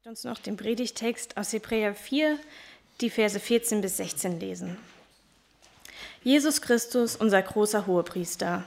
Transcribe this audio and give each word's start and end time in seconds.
Möchte 0.00 0.08
uns 0.08 0.24
noch 0.24 0.38
den 0.38 0.56
Predigtext 0.56 1.36
aus 1.36 1.52
Hebräer 1.52 1.94
4, 1.94 2.38
die 3.02 3.10
Verse 3.10 3.38
14 3.38 3.82
bis 3.82 3.98
16 3.98 4.40
lesen. 4.40 4.78
Jesus 6.24 6.62
Christus, 6.62 7.16
unser 7.16 7.42
großer 7.42 7.86
Hohepriester. 7.86 8.64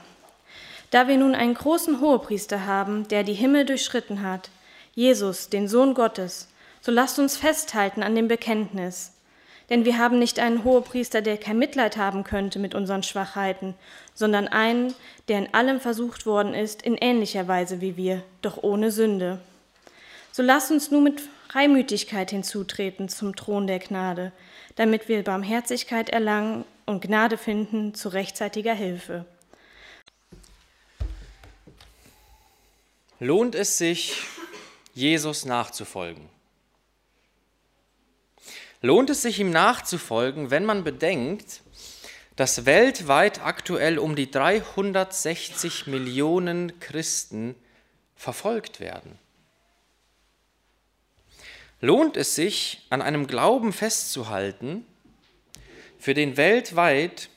Da 0.92 1.08
wir 1.08 1.16
nun 1.16 1.34
einen 1.34 1.54
großen 1.54 2.00
Hohepriester 2.00 2.66
haben, 2.66 3.08
der 3.08 3.24
die 3.24 3.32
Himmel 3.32 3.66
durchschritten 3.66 4.22
hat, 4.22 4.50
Jesus, 4.94 5.48
den 5.48 5.66
Sohn 5.66 5.94
Gottes, 5.94 6.46
so 6.80 6.92
lasst 6.92 7.18
uns 7.18 7.36
festhalten 7.36 8.04
an 8.04 8.14
dem 8.14 8.28
Bekenntnis. 8.28 9.10
Denn 9.70 9.84
wir 9.84 9.98
haben 9.98 10.20
nicht 10.20 10.38
einen 10.38 10.62
Hohepriester, 10.62 11.20
der 11.20 11.36
kein 11.36 11.58
Mitleid 11.58 11.96
haben 11.96 12.22
könnte 12.22 12.60
mit 12.60 12.76
unseren 12.76 13.02
Schwachheiten, 13.02 13.74
sondern 14.14 14.46
einen, 14.46 14.94
der 15.26 15.40
in 15.40 15.52
allem 15.52 15.80
versucht 15.80 16.26
worden 16.26 16.54
ist, 16.54 16.82
in 16.82 16.96
ähnlicher 16.96 17.48
Weise 17.48 17.80
wie 17.80 17.96
wir, 17.96 18.22
doch 18.40 18.62
ohne 18.62 18.92
Sünde. 18.92 19.40
So 20.36 20.42
lasst 20.42 20.72
uns 20.72 20.90
nun 20.90 21.04
mit 21.04 21.22
Freimütigkeit 21.46 22.30
hinzutreten 22.30 23.08
zum 23.08 23.36
Thron 23.36 23.68
der 23.68 23.78
Gnade, 23.78 24.32
damit 24.74 25.06
wir 25.06 25.22
Barmherzigkeit 25.22 26.10
erlangen 26.10 26.64
und 26.86 27.02
Gnade 27.02 27.38
finden 27.38 27.94
zu 27.94 28.08
rechtzeitiger 28.08 28.74
Hilfe. 28.74 29.26
Lohnt 33.20 33.54
es 33.54 33.78
sich, 33.78 34.24
Jesus 34.92 35.44
nachzufolgen? 35.44 36.28
lohnt 38.82 39.10
es 39.10 39.22
sich 39.22 39.38
ihm 39.38 39.50
nachzufolgen, 39.50 40.50
wenn 40.50 40.64
man 40.64 40.82
bedenkt, 40.82 41.62
dass 42.34 42.66
weltweit 42.66 43.40
aktuell 43.40 44.00
um 44.00 44.16
die 44.16 44.32
360 44.32 45.86
Millionen 45.86 46.80
Christen 46.80 47.54
verfolgt 48.16 48.80
werden. 48.80 49.16
Lohnt 51.84 52.16
es 52.16 52.34
sich, 52.34 52.86
an 52.88 53.02
einem 53.02 53.26
Glauben 53.26 53.70
festzuhalten, 53.70 54.86
für 55.98 56.14
den 56.14 56.38
weltweit 56.38 57.28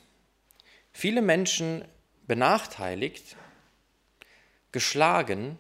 viele 0.94 1.22
Menschen 1.22 1.84
benachteiligt, 2.28 3.36
geschlagen, 4.72 5.59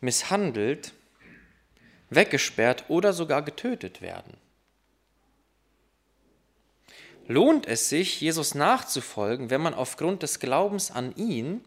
misshandelt, 0.00 0.94
weggesperrt 2.10 2.86
oder 2.88 3.12
sogar 3.12 3.42
getötet 3.42 4.00
werden. 4.00 4.36
Lohnt 7.28 7.68
es 7.68 7.88
sich, 7.88 8.20
Jesus 8.20 8.56
nachzufolgen, 8.56 9.48
wenn 9.48 9.60
man 9.60 9.74
aufgrund 9.74 10.24
des 10.24 10.40
Glaubens 10.40 10.90
an 10.90 11.14
ihn 11.14 11.64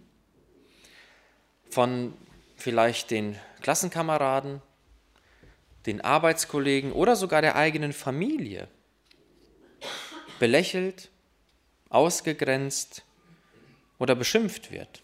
von 1.69 2.13
vielleicht 2.57 3.09
den 3.09 3.39
Klassenkameraden, 3.61 4.61
den 5.85 6.01
Arbeitskollegen 6.01 6.91
oder 6.91 7.15
sogar 7.15 7.41
der 7.41 7.55
eigenen 7.55 7.93
Familie 7.93 8.67
belächelt, 10.39 11.09
ausgegrenzt 11.89 13.03
oder 13.99 14.15
beschimpft 14.15 14.71
wird? 14.71 15.01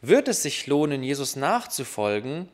Wird 0.00 0.28
es 0.28 0.42
sich 0.42 0.66
lohnen, 0.66 1.02
Jesus 1.02 1.36
nachzufolgen, 1.36 2.48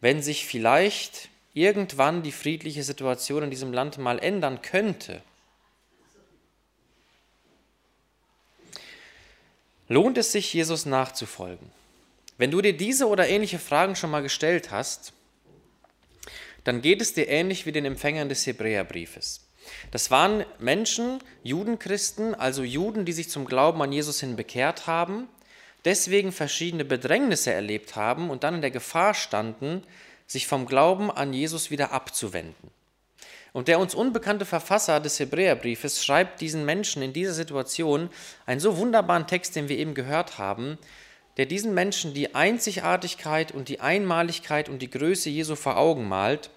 wenn 0.00 0.22
sich 0.22 0.46
vielleicht 0.46 1.28
irgendwann 1.54 2.22
die 2.22 2.32
friedliche 2.32 2.82
Situation 2.82 3.44
in 3.44 3.50
diesem 3.50 3.72
Land 3.72 3.98
mal 3.98 4.18
ändern 4.18 4.62
könnte, 4.62 5.22
lohnt 9.88 10.18
es 10.18 10.32
sich, 10.32 10.52
Jesus 10.52 10.86
nachzufolgen? 10.86 11.70
Wenn 12.36 12.52
du 12.52 12.60
dir 12.60 12.76
diese 12.76 13.08
oder 13.08 13.28
ähnliche 13.28 13.58
Fragen 13.58 13.96
schon 13.96 14.10
mal 14.10 14.22
gestellt 14.22 14.70
hast, 14.70 15.12
dann 16.68 16.82
geht 16.82 17.00
es 17.02 17.14
dir 17.14 17.28
ähnlich 17.28 17.66
wie 17.66 17.72
den 17.72 17.84
Empfängern 17.84 18.28
des 18.28 18.46
Hebräerbriefes. 18.46 19.48
Das 19.90 20.10
waren 20.10 20.44
Menschen, 20.58 21.18
Judenchristen, 21.42 22.34
also 22.34 22.62
Juden, 22.62 23.04
die 23.04 23.12
sich 23.12 23.28
zum 23.28 23.44
Glauben 23.44 23.82
an 23.82 23.92
Jesus 23.92 24.20
hin 24.20 24.36
bekehrt 24.36 24.86
haben 24.86 25.28
deswegen 25.84 26.32
verschiedene 26.32 26.84
Bedrängnisse 26.84 27.52
erlebt 27.52 27.96
haben 27.96 28.30
und 28.30 28.44
dann 28.44 28.56
in 28.56 28.60
der 28.60 28.70
Gefahr 28.70 29.14
standen, 29.14 29.82
sich 30.26 30.46
vom 30.46 30.66
Glauben 30.66 31.10
an 31.10 31.32
Jesus 31.32 31.70
wieder 31.70 31.92
abzuwenden. 31.92 32.70
Und 33.54 33.68
der 33.68 33.78
uns 33.78 33.94
unbekannte 33.94 34.44
Verfasser 34.44 35.00
des 35.00 35.18
Hebräerbriefes 35.18 36.04
schreibt 36.04 36.40
diesen 36.42 36.66
Menschen 36.66 37.00
in 37.00 37.14
dieser 37.14 37.32
Situation 37.32 38.10
einen 38.44 38.60
so 38.60 38.76
wunderbaren 38.76 39.26
Text, 39.26 39.56
den 39.56 39.70
wir 39.70 39.78
eben 39.78 39.94
gehört 39.94 40.36
haben, 40.36 40.76
der 41.38 41.46
diesen 41.46 41.72
Menschen 41.72 42.12
die 42.12 42.34
Einzigartigkeit 42.34 43.52
und 43.52 43.68
die 43.68 43.80
Einmaligkeit 43.80 44.68
und 44.68 44.82
die 44.82 44.90
Größe 44.90 45.30
Jesu 45.30 45.54
vor 45.54 45.78
Augen 45.78 46.08
malt 46.08 46.50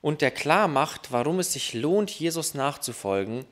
und 0.00 0.22
der 0.22 0.30
klar 0.30 0.68
macht, 0.68 1.12
warum 1.12 1.40
es 1.40 1.52
sich 1.52 1.74
lohnt, 1.74 2.10
Jesus 2.10 2.54
nachzufolgen, 2.54 3.44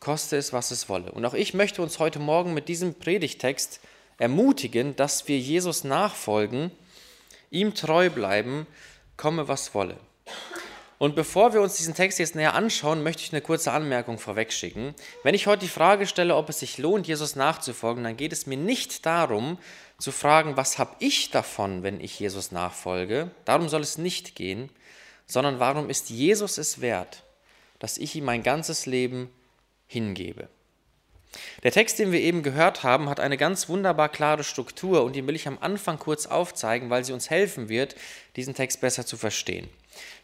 koste 0.00 0.36
es, 0.36 0.52
was 0.52 0.72
es 0.72 0.88
wolle. 0.88 1.12
Und 1.12 1.24
auch 1.24 1.34
ich 1.34 1.54
möchte 1.54 1.80
uns 1.80 2.00
heute 2.00 2.18
Morgen 2.18 2.52
mit 2.52 2.68
diesem 2.68 2.94
Predigtext 2.94 3.80
ermutigen, 4.18 4.96
dass 4.96 5.28
wir 5.28 5.38
Jesus 5.38 5.84
nachfolgen, 5.84 6.72
ihm 7.50 7.74
treu 7.74 8.10
bleiben, 8.10 8.66
komme 9.16 9.46
was 9.46 9.72
wolle. 9.74 9.96
Und 10.98 11.16
bevor 11.16 11.52
wir 11.52 11.60
uns 11.60 11.74
diesen 11.74 11.94
Text 11.94 12.20
jetzt 12.20 12.36
näher 12.36 12.54
anschauen, 12.54 13.02
möchte 13.02 13.24
ich 13.24 13.32
eine 13.32 13.40
kurze 13.40 13.72
Anmerkung 13.72 14.18
vorwegschicken. 14.18 14.94
Wenn 15.24 15.34
ich 15.34 15.48
heute 15.48 15.64
die 15.64 15.68
Frage 15.68 16.06
stelle, 16.06 16.36
ob 16.36 16.48
es 16.48 16.60
sich 16.60 16.78
lohnt, 16.78 17.08
Jesus 17.08 17.34
nachzufolgen, 17.34 18.04
dann 18.04 18.16
geht 18.16 18.32
es 18.32 18.46
mir 18.46 18.56
nicht 18.56 19.04
darum, 19.04 19.58
zu 20.02 20.10
fragen, 20.10 20.56
was 20.56 20.78
habe 20.78 20.96
ich 20.98 21.30
davon, 21.30 21.84
wenn 21.84 22.00
ich 22.00 22.18
Jesus 22.18 22.50
nachfolge. 22.50 23.30
Darum 23.44 23.68
soll 23.68 23.82
es 23.82 23.98
nicht 23.98 24.34
gehen, 24.34 24.68
sondern 25.28 25.60
warum 25.60 25.88
ist 25.88 26.10
Jesus 26.10 26.58
es 26.58 26.80
wert, 26.80 27.22
dass 27.78 27.98
ich 27.98 28.16
ihm 28.16 28.24
mein 28.24 28.42
ganzes 28.42 28.84
Leben 28.86 29.30
hingebe. 29.86 30.48
Der 31.62 31.70
Text, 31.70 32.00
den 32.00 32.10
wir 32.10 32.18
eben 32.18 32.42
gehört 32.42 32.82
haben, 32.82 33.08
hat 33.08 33.20
eine 33.20 33.36
ganz 33.36 33.68
wunderbar 33.68 34.08
klare 34.08 34.42
Struktur 34.42 35.04
und 35.04 35.14
die 35.14 35.24
will 35.24 35.36
ich 35.36 35.46
am 35.46 35.58
Anfang 35.60 36.00
kurz 36.00 36.26
aufzeigen, 36.26 36.90
weil 36.90 37.04
sie 37.04 37.12
uns 37.12 37.30
helfen 37.30 37.68
wird, 37.68 37.94
diesen 38.34 38.56
Text 38.56 38.80
besser 38.80 39.06
zu 39.06 39.16
verstehen. 39.16 39.68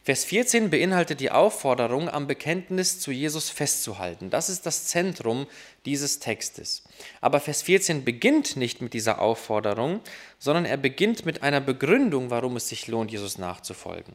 Vers 0.02 0.24
14 0.24 0.70
beinhaltet 0.70 1.20
die 1.20 1.30
Aufforderung, 1.30 2.08
am 2.08 2.26
Bekenntnis 2.26 2.98
zu 2.98 3.10
Jesus 3.10 3.50
festzuhalten. 3.50 4.30
Das 4.30 4.48
ist 4.48 4.64
das 4.64 4.86
Zentrum 4.86 5.46
dieses 5.84 6.18
Textes. 6.18 6.82
Aber 7.20 7.40
Vers 7.40 7.62
14 7.62 8.04
beginnt 8.04 8.56
nicht 8.56 8.80
mit 8.80 8.94
dieser 8.94 9.20
Aufforderung, 9.20 10.00
sondern 10.38 10.64
er 10.64 10.78
beginnt 10.78 11.26
mit 11.26 11.42
einer 11.42 11.60
Begründung, 11.60 12.30
warum 12.30 12.56
es 12.56 12.68
sich 12.68 12.86
lohnt, 12.86 13.10
Jesus 13.10 13.36
nachzufolgen. 13.36 14.14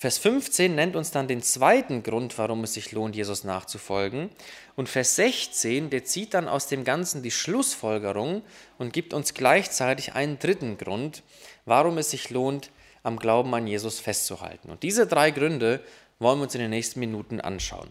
Vers 0.00 0.16
15 0.16 0.74
nennt 0.74 0.96
uns 0.96 1.10
dann 1.10 1.28
den 1.28 1.42
zweiten 1.42 2.02
Grund, 2.02 2.38
warum 2.38 2.64
es 2.64 2.72
sich 2.72 2.90
lohnt, 2.90 3.14
Jesus 3.14 3.44
nachzufolgen. 3.44 4.30
Und 4.74 4.88
Vers 4.88 5.14
16, 5.16 5.90
der 5.90 6.06
zieht 6.06 6.32
dann 6.32 6.48
aus 6.48 6.68
dem 6.68 6.84
Ganzen 6.84 7.22
die 7.22 7.30
Schlussfolgerung 7.30 8.42
und 8.78 8.94
gibt 8.94 9.12
uns 9.12 9.34
gleichzeitig 9.34 10.14
einen 10.14 10.38
dritten 10.38 10.78
Grund, 10.78 11.22
warum 11.66 11.98
es 11.98 12.12
sich 12.12 12.30
lohnt, 12.30 12.70
am 13.02 13.18
Glauben 13.18 13.54
an 13.54 13.66
Jesus 13.66 14.00
festzuhalten. 14.00 14.70
Und 14.70 14.82
diese 14.82 15.06
drei 15.06 15.30
Gründe 15.30 15.82
wollen 16.18 16.38
wir 16.38 16.44
uns 16.44 16.54
in 16.54 16.60
den 16.60 16.70
nächsten 16.70 17.00
Minuten 17.00 17.40
anschauen. 17.40 17.90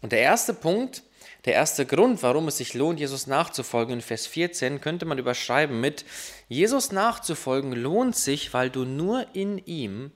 Und 0.00 0.12
der 0.12 0.20
erste 0.20 0.54
Punkt, 0.54 1.02
der 1.44 1.54
erste 1.54 1.86
Grund, 1.86 2.22
warum 2.22 2.48
es 2.48 2.58
sich 2.58 2.74
lohnt, 2.74 3.00
Jesus 3.00 3.26
nachzufolgen, 3.26 3.94
in 3.94 4.00
Vers 4.00 4.26
14 4.26 4.80
könnte 4.80 5.04
man 5.04 5.18
überschreiben 5.18 5.80
mit, 5.80 6.04
Jesus 6.48 6.92
nachzufolgen 6.92 7.72
lohnt 7.72 8.16
sich, 8.16 8.54
weil 8.54 8.70
du 8.70 8.84
nur 8.84 9.26
in 9.34 9.58
ihm 9.58 10.12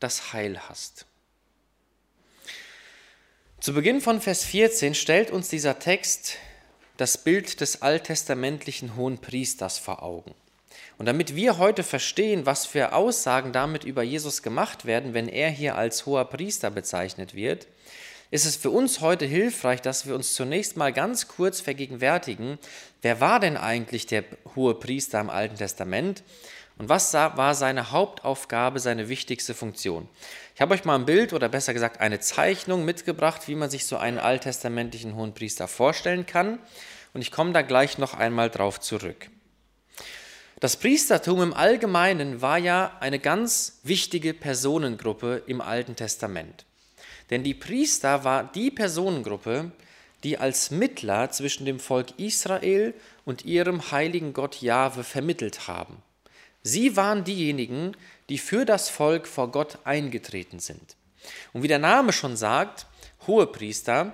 das 0.00 0.32
Heil 0.32 0.60
hast. 0.68 1.06
Zu 3.60 3.74
Beginn 3.74 4.00
von 4.00 4.20
Vers 4.20 4.44
14 4.44 4.94
stellt 4.94 5.30
uns 5.30 5.48
dieser 5.48 5.78
Text 5.78 6.36
das 6.96 7.18
Bild 7.18 7.60
des 7.60 7.82
alttestamentlichen 7.82 8.96
Hohen 8.96 9.18
Priesters 9.18 9.78
vor 9.78 10.02
Augen. 10.02 10.34
Und 10.98 11.06
damit 11.06 11.36
wir 11.36 11.58
heute 11.58 11.84
verstehen, 11.84 12.44
was 12.44 12.66
für 12.66 12.92
Aussagen 12.92 13.52
damit 13.52 13.84
über 13.84 14.02
Jesus 14.02 14.42
gemacht 14.42 14.84
werden, 14.84 15.14
wenn 15.14 15.28
er 15.28 15.48
hier 15.48 15.76
als 15.76 16.06
hoher 16.06 16.24
Priester 16.24 16.70
bezeichnet 16.70 17.34
wird, 17.34 17.68
ist 18.30 18.44
es 18.44 18.56
für 18.56 18.70
uns 18.70 19.00
heute 19.00 19.24
hilfreich, 19.24 19.80
dass 19.80 20.06
wir 20.06 20.14
uns 20.14 20.34
zunächst 20.34 20.76
mal 20.76 20.92
ganz 20.92 21.28
kurz 21.28 21.60
vergegenwärtigen, 21.60 22.58
wer 23.00 23.20
war 23.20 23.40
denn 23.40 23.56
eigentlich 23.56 24.06
der 24.06 24.24
hohe 24.54 24.74
Priester 24.74 25.20
im 25.20 25.30
Alten 25.30 25.56
Testament 25.56 26.24
und 26.78 26.88
was 26.88 27.12
war 27.14 27.54
seine 27.54 27.90
Hauptaufgabe, 27.90 28.78
seine 28.78 29.08
wichtigste 29.08 29.54
Funktion? 29.54 30.08
Ich 30.54 30.60
habe 30.60 30.74
euch 30.74 30.84
mal 30.84 30.96
ein 30.96 31.06
Bild 31.06 31.32
oder 31.32 31.48
besser 31.48 31.74
gesagt 31.74 32.00
eine 32.00 32.20
Zeichnung 32.20 32.84
mitgebracht, 32.84 33.48
wie 33.48 33.54
man 33.54 33.70
sich 33.70 33.86
so 33.86 33.96
einen 33.96 34.18
alttestamentlichen 34.18 35.16
Hohenpriester 35.16 35.66
vorstellen 35.66 36.26
kann. 36.26 36.58
Und 37.14 37.22
ich 37.22 37.32
komme 37.32 37.52
da 37.52 37.62
gleich 37.62 37.98
noch 37.98 38.14
einmal 38.14 38.50
drauf 38.50 38.78
zurück. 38.78 39.28
Das 40.60 40.76
Priestertum 40.76 41.40
im 41.40 41.54
Allgemeinen 41.54 42.42
war 42.42 42.58
ja 42.58 42.96
eine 42.98 43.20
ganz 43.20 43.78
wichtige 43.84 44.34
Personengruppe 44.34 45.44
im 45.46 45.60
Alten 45.60 45.94
Testament. 45.94 46.64
Denn 47.30 47.44
die 47.44 47.54
Priester 47.54 48.24
war 48.24 48.42
die 48.42 48.72
Personengruppe, 48.72 49.70
die 50.24 50.36
als 50.38 50.72
Mittler 50.72 51.30
zwischen 51.30 51.64
dem 51.64 51.78
Volk 51.78 52.18
Israel 52.18 52.92
und 53.24 53.44
ihrem 53.44 53.92
heiligen 53.92 54.32
Gott 54.32 54.60
Jahwe 54.60 55.04
vermittelt 55.04 55.68
haben. 55.68 56.02
Sie 56.64 56.96
waren 56.96 57.22
diejenigen, 57.22 57.96
die 58.28 58.38
für 58.38 58.64
das 58.64 58.88
Volk 58.88 59.28
vor 59.28 59.52
Gott 59.52 59.78
eingetreten 59.84 60.58
sind. 60.58 60.96
Und 61.52 61.62
wie 61.62 61.68
der 61.68 61.78
Name 61.78 62.12
schon 62.12 62.36
sagt, 62.36 62.86
Hohepriester, 63.28 64.12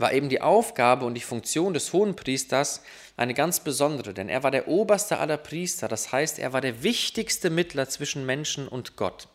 war 0.00 0.12
eben 0.12 0.28
die 0.28 0.40
Aufgabe 0.40 1.04
und 1.04 1.14
die 1.14 1.20
Funktion 1.20 1.74
des 1.74 1.92
Hohenpriesters 1.92 2.82
eine 3.16 3.34
ganz 3.34 3.60
besondere, 3.60 4.14
denn 4.14 4.28
er 4.28 4.42
war 4.42 4.50
der 4.50 4.68
oberste 4.68 5.18
aller 5.18 5.36
Priester, 5.36 5.88
das 5.88 6.10
heißt, 6.10 6.38
er 6.38 6.52
war 6.52 6.60
der 6.60 6.82
wichtigste 6.82 7.50
Mittler 7.50 7.88
zwischen 7.88 8.24
Menschen 8.24 8.66
und 8.66 8.96
Gott. 8.96 9.28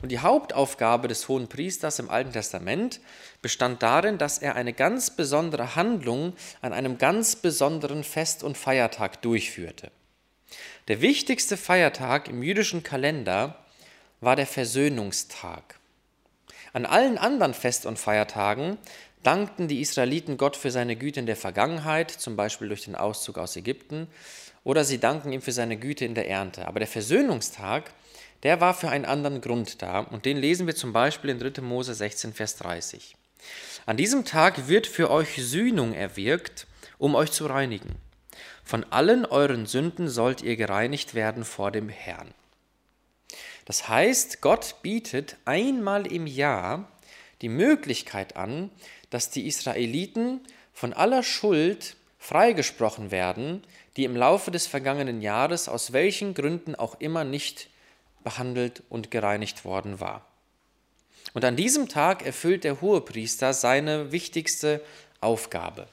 Und 0.00 0.10
die 0.10 0.20
Hauptaufgabe 0.20 1.08
des 1.08 1.28
Hohen 1.28 1.48
Priesters 1.48 1.98
im 1.98 2.08
Alten 2.08 2.32
Testament 2.32 3.00
bestand 3.42 3.82
darin, 3.82 4.16
dass 4.16 4.38
er 4.38 4.54
eine 4.54 4.72
ganz 4.72 5.10
besondere 5.10 5.74
Handlung 5.74 6.34
an 6.62 6.72
einem 6.72 6.98
ganz 6.98 7.36
besonderen 7.36 8.04
Fest 8.04 8.44
und 8.44 8.56
Feiertag 8.56 9.20
durchführte. 9.22 9.90
Der 10.86 11.00
wichtigste 11.00 11.56
Feiertag 11.56 12.28
im 12.28 12.42
jüdischen 12.42 12.82
Kalender 12.82 13.56
war 14.20 14.36
der 14.36 14.46
Versöhnungstag. 14.46 15.78
An 16.72 16.86
allen 16.86 17.18
anderen 17.18 17.54
Fest- 17.54 17.86
und 17.86 17.98
Feiertagen 17.98 18.78
dankten 19.22 19.68
die 19.68 19.80
Israeliten 19.80 20.36
Gott 20.36 20.56
für 20.56 20.70
seine 20.70 20.96
Güte 20.96 21.20
in 21.20 21.26
der 21.26 21.36
Vergangenheit, 21.36 22.10
zum 22.10 22.36
Beispiel 22.36 22.68
durch 22.68 22.84
den 22.84 22.94
Auszug 22.94 23.38
aus 23.38 23.56
Ägypten, 23.56 24.08
oder 24.64 24.84
sie 24.84 24.98
danken 24.98 25.32
ihm 25.32 25.42
für 25.42 25.52
seine 25.52 25.76
Güte 25.76 26.04
in 26.04 26.14
der 26.14 26.28
Ernte. 26.28 26.66
Aber 26.66 26.78
der 26.78 26.88
Versöhnungstag, 26.88 27.92
der 28.42 28.60
war 28.60 28.74
für 28.74 28.88
einen 28.88 29.04
anderen 29.04 29.40
Grund 29.40 29.82
da, 29.82 30.00
und 30.00 30.24
den 30.24 30.36
lesen 30.36 30.66
wir 30.66 30.76
zum 30.76 30.92
Beispiel 30.92 31.30
in 31.30 31.38
3. 31.38 31.62
Mose 31.62 31.94
16, 31.94 32.32
Vers 32.32 32.56
30. 32.56 33.16
An 33.86 33.96
diesem 33.96 34.24
Tag 34.24 34.68
wird 34.68 34.86
für 34.86 35.10
euch 35.10 35.36
Sühnung 35.36 35.94
erwirkt, 35.94 36.66
um 36.98 37.14
euch 37.14 37.32
zu 37.32 37.46
reinigen. 37.46 37.96
Von 38.64 38.84
allen 38.90 39.24
euren 39.24 39.64
Sünden 39.64 40.08
sollt 40.08 40.42
ihr 40.42 40.56
gereinigt 40.56 41.14
werden 41.14 41.44
vor 41.44 41.70
dem 41.70 41.88
Herrn. 41.88 42.34
Das 43.64 43.88
heißt, 43.88 44.40
Gott 44.40 44.76
bietet 44.82 45.36
einmal 45.44 46.06
im 46.06 46.26
Jahr 46.26 46.88
die 47.40 47.48
Möglichkeit 47.48 48.36
an, 48.36 48.70
dass 49.10 49.30
die 49.30 49.46
Israeliten 49.46 50.40
von 50.72 50.92
aller 50.92 51.22
Schuld 51.22 51.96
freigesprochen 52.18 53.10
werden, 53.10 53.62
die 53.96 54.04
im 54.04 54.16
Laufe 54.16 54.50
des 54.50 54.66
vergangenen 54.66 55.22
Jahres 55.22 55.68
aus 55.68 55.92
welchen 55.92 56.34
Gründen 56.34 56.74
auch 56.74 57.00
immer 57.00 57.24
nicht 57.24 57.68
behandelt 58.22 58.82
und 58.88 59.10
gereinigt 59.10 59.64
worden 59.64 60.00
war. 60.00 60.26
Und 61.34 61.44
an 61.44 61.56
diesem 61.56 61.88
Tag 61.88 62.24
erfüllt 62.24 62.64
der 62.64 62.80
Hohepriester 62.80 63.52
seine 63.52 64.12
wichtigste 64.12 64.82
Aufgabe. 65.20 65.86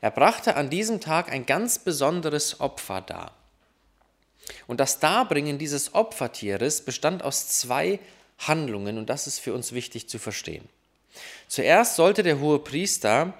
Er 0.00 0.10
brachte 0.10 0.56
an 0.56 0.70
diesem 0.70 1.00
Tag 1.00 1.30
ein 1.30 1.46
ganz 1.46 1.78
besonderes 1.78 2.60
Opfer 2.60 3.00
dar. 3.00 3.34
Und 4.66 4.80
das 4.80 4.98
Darbringen 4.98 5.58
dieses 5.58 5.94
Opfertieres 5.94 6.84
bestand 6.84 7.22
aus 7.22 7.48
zwei 7.48 8.00
Handlungen 8.38 8.98
und 8.98 9.10
das 9.10 9.26
ist 9.26 9.38
für 9.38 9.54
uns 9.54 9.72
wichtig 9.72 10.08
zu 10.08 10.18
verstehen. 10.18 10.68
Zuerst 11.48 11.96
sollte 11.96 12.22
der 12.22 12.40
hohe 12.40 12.58
Priester 12.58 13.34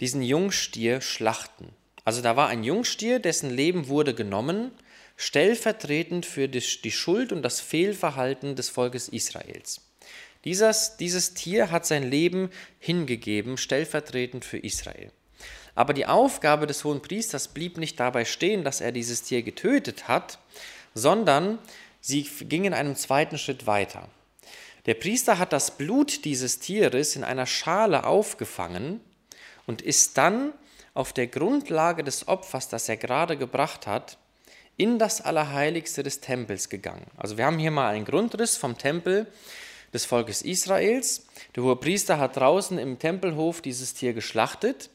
diesen 0.00 0.22
Jungstier 0.22 1.00
schlachten. 1.00 1.68
Also 2.04 2.22
da 2.22 2.36
war 2.36 2.48
ein 2.48 2.64
Jungstier, 2.64 3.18
dessen 3.18 3.50
Leben 3.50 3.88
wurde 3.88 4.14
genommen, 4.14 4.70
stellvertretend 5.16 6.24
für 6.24 6.48
die 6.48 6.90
Schuld 6.90 7.32
und 7.32 7.42
das 7.42 7.60
Fehlverhalten 7.60 8.54
des 8.54 8.70
Volkes 8.70 9.08
Israels. 9.08 9.80
Dieses, 10.44 10.96
dieses 10.96 11.34
Tier 11.34 11.70
hat 11.70 11.84
sein 11.84 12.08
Leben 12.08 12.50
hingegeben, 12.78 13.56
stellvertretend 13.56 14.44
für 14.44 14.58
Israel. 14.58 15.10
Aber 15.74 15.92
die 15.92 16.06
Aufgabe 16.06 16.66
des 16.66 16.84
hohen 16.84 17.02
Priesters 17.02 17.48
blieb 17.48 17.76
nicht 17.76 18.00
dabei 18.00 18.24
stehen, 18.24 18.64
dass 18.64 18.80
er 18.80 18.92
dieses 18.92 19.22
Tier 19.22 19.42
getötet 19.42 20.08
hat, 20.08 20.38
sondern 20.94 21.58
sie 22.00 22.22
ging 22.22 22.64
in 22.64 22.74
einem 22.74 22.96
zweiten 22.96 23.38
Schritt 23.38 23.66
weiter. 23.66 24.08
Der 24.88 24.94
Priester 24.94 25.38
hat 25.38 25.52
das 25.52 25.72
Blut 25.76 26.24
dieses 26.24 26.60
Tieres 26.60 27.14
in 27.14 27.22
einer 27.22 27.44
Schale 27.44 28.04
aufgefangen 28.04 29.00
und 29.66 29.82
ist 29.82 30.16
dann 30.16 30.54
auf 30.94 31.12
der 31.12 31.26
Grundlage 31.26 32.02
des 32.02 32.26
Opfers, 32.26 32.70
das 32.70 32.88
er 32.88 32.96
gerade 32.96 33.36
gebracht 33.36 33.86
hat, 33.86 34.16
in 34.78 34.98
das 34.98 35.20
Allerheiligste 35.20 36.02
des 36.02 36.20
Tempels 36.20 36.70
gegangen. 36.70 37.04
Also 37.18 37.36
wir 37.36 37.44
haben 37.44 37.58
hier 37.58 37.70
mal 37.70 37.90
einen 37.90 38.06
Grundriss 38.06 38.56
vom 38.56 38.78
Tempel 38.78 39.26
des 39.92 40.06
Volkes 40.06 40.40
Israels. 40.40 41.26
Der 41.54 41.64
hohe 41.64 41.76
Priester 41.76 42.18
hat 42.18 42.38
draußen 42.38 42.78
im 42.78 42.98
Tempelhof 42.98 43.60
dieses 43.60 43.92
Tier 43.92 44.14
geschlachtet 44.14 44.88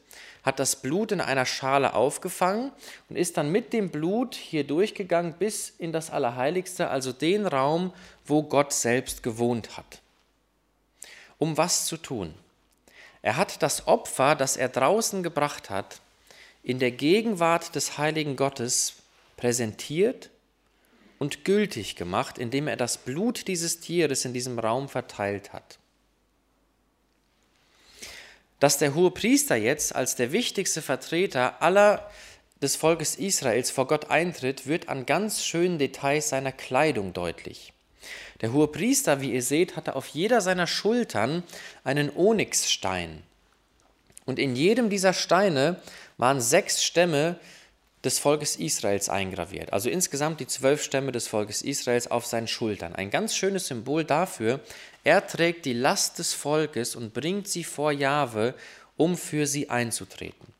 hat 0.44 0.58
das 0.58 0.76
Blut 0.76 1.10
in 1.10 1.22
einer 1.22 1.46
Schale 1.46 1.94
aufgefangen 1.94 2.70
und 3.08 3.16
ist 3.16 3.38
dann 3.38 3.50
mit 3.50 3.72
dem 3.72 3.88
Blut 3.88 4.34
hier 4.34 4.64
durchgegangen 4.64 5.34
bis 5.38 5.70
in 5.78 5.90
das 5.90 6.10
Allerheiligste, 6.10 6.88
also 6.88 7.12
den 7.12 7.46
Raum, 7.46 7.92
wo 8.24 8.42
Gott 8.42 8.72
selbst 8.72 9.22
gewohnt 9.22 9.76
hat. 9.76 10.00
Um 11.38 11.56
was 11.56 11.86
zu 11.86 11.96
tun? 11.96 12.34
Er 13.22 13.36
hat 13.36 13.62
das 13.62 13.86
Opfer, 13.86 14.34
das 14.34 14.56
er 14.56 14.68
draußen 14.68 15.22
gebracht 15.22 15.70
hat, 15.70 16.00
in 16.62 16.78
der 16.78 16.90
Gegenwart 16.90 17.74
des 17.74 17.98
heiligen 17.98 18.36
Gottes 18.36 18.94
präsentiert 19.36 20.30
und 21.18 21.44
gültig 21.44 21.96
gemacht, 21.96 22.38
indem 22.38 22.68
er 22.68 22.76
das 22.76 22.98
Blut 22.98 23.46
dieses 23.48 23.80
Tieres 23.80 24.24
in 24.24 24.32
diesem 24.32 24.58
Raum 24.58 24.88
verteilt 24.88 25.52
hat. 25.52 25.78
Dass 28.60 28.78
der 28.78 28.94
hohe 28.94 29.10
Priester 29.10 29.56
jetzt 29.56 29.94
als 29.94 30.16
der 30.16 30.32
wichtigste 30.32 30.80
Vertreter 30.80 31.60
aller 31.62 32.10
des 32.62 32.76
Volkes 32.76 33.16
Israels 33.16 33.70
vor 33.70 33.86
Gott 33.86 34.10
eintritt, 34.10 34.66
wird 34.66 34.88
an 34.88 35.04
ganz 35.04 35.44
schönen 35.44 35.78
Details 35.78 36.30
seiner 36.30 36.52
Kleidung 36.52 37.12
deutlich. 37.12 37.73
Der 38.40 38.52
hohe 38.52 38.68
Priester, 38.68 39.20
wie 39.20 39.32
ihr 39.32 39.42
seht, 39.42 39.76
hatte 39.76 39.96
auf 39.96 40.08
jeder 40.08 40.40
seiner 40.40 40.66
Schultern 40.66 41.42
einen 41.84 42.10
Onyxstein. 42.14 43.22
Und 44.26 44.38
in 44.38 44.56
jedem 44.56 44.90
dieser 44.90 45.12
Steine 45.12 45.80
waren 46.16 46.40
sechs 46.40 46.82
Stämme 46.82 47.36
des 48.04 48.18
Volkes 48.18 48.56
Israels 48.56 49.08
eingraviert. 49.08 49.72
Also 49.72 49.88
insgesamt 49.88 50.40
die 50.40 50.46
zwölf 50.46 50.82
Stämme 50.82 51.12
des 51.12 51.26
Volkes 51.26 51.62
Israels 51.62 52.10
auf 52.10 52.26
seinen 52.26 52.48
Schultern. 52.48 52.94
Ein 52.94 53.10
ganz 53.10 53.34
schönes 53.34 53.66
Symbol 53.66 54.04
dafür, 54.04 54.60
er 55.04 55.26
trägt 55.26 55.64
die 55.64 55.72
Last 55.72 56.18
des 56.18 56.34
Volkes 56.34 56.96
und 56.96 57.14
bringt 57.14 57.48
sie 57.48 57.64
vor 57.64 57.92
Jahwe, 57.92 58.54
um 58.96 59.16
für 59.16 59.46
sie 59.46 59.70
einzutreten. 59.70 60.53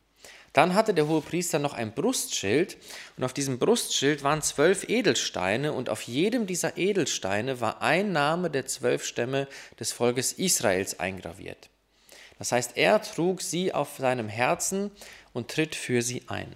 Dann 0.55 0.75
hatte 0.75 0.95
der 0.95 1.09
hohe 1.09 1.21
Priester 1.21 1.59
noch 1.59 1.75
ein 1.75 1.93
Brustschild 1.93 2.79
und 3.17 3.25
auf 3.25 3.33
diesem 3.33 3.59
Brustschild 3.59 4.23
waren 4.23 4.41
zwölf 4.41 4.89
Edelsteine 4.89 5.73
und 5.73 5.91
auf 5.91 6.03
jedem 6.03 6.47
dieser 6.47 6.79
Edelsteine 6.79 7.61
war 7.61 7.83
ein 7.83 8.13
Name 8.13 8.51
der 8.51 8.65
zwölf 8.67 9.05
Stämme 9.05 9.49
des 9.81 9.93
Volkes 9.93 10.33
Israels 10.33 11.01
eingraviert. 11.01 11.69
Das 12.39 12.53
heißt, 12.53 12.77
er 12.77 13.03
trug 13.03 13.43
sie 13.43 13.75
auf 13.75 13.99
seinem 13.99 14.29
Herzen 14.29 14.93
und 15.33 15.51
tritt 15.51 15.75
für 15.75 16.03
sie 16.03 16.23
ein. 16.29 16.53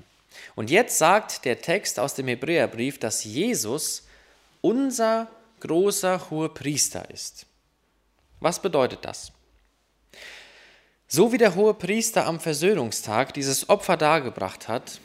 Und 0.54 0.70
jetzt 0.70 0.99
sagt 0.99 1.44
der 1.44 1.61
Text 1.61 1.99
aus 1.99 2.14
dem 2.14 2.28
Hebräerbrief, 2.28 3.00
dass 3.00 3.25
Jesus 3.25 4.06
unser 4.61 5.26
großer 5.58 6.30
hoher 6.30 6.54
Priester 6.54 7.11
ist. 7.11 7.46
Was 8.38 8.62
bedeutet 8.62 9.04
das? 9.04 9.32
So 11.10 11.32
wie 11.32 11.38
der 11.38 11.54
hohe 11.54 11.72
Priester 11.72 12.26
am 12.26 12.38
Versöhnungstag 12.38 13.32
dieses 13.32 13.70
Opfer 13.70 13.96
dargebracht 13.96 14.68
hat, 14.68 15.00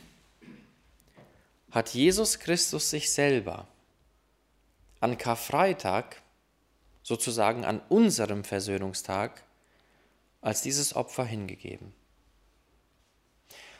hat 1.72 1.93
Jesus 1.93 2.39
Christus 2.39 2.89
sich 2.89 3.10
selber 3.10 3.69
an 5.00 5.17
Karfreitag, 5.17 6.22
sozusagen 7.03 7.63
an 7.63 7.81
unserem 7.88 8.43
Versöhnungstag, 8.43 9.43
als 10.41 10.62
dieses 10.62 10.93
Opfer 10.93 11.24
hingegeben. 11.24 11.93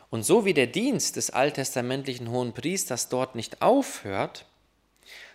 Und 0.10 0.24
so 0.24 0.46
wie 0.46 0.54
der 0.54 0.68
Dienst 0.68 1.18
des 1.18 1.30
alttestamentlichen 1.30 2.30
hohen 2.30 2.54
Priesters 2.54 3.10
dort 3.10 3.36
nicht 3.36 3.62
aufhört, 3.62 4.46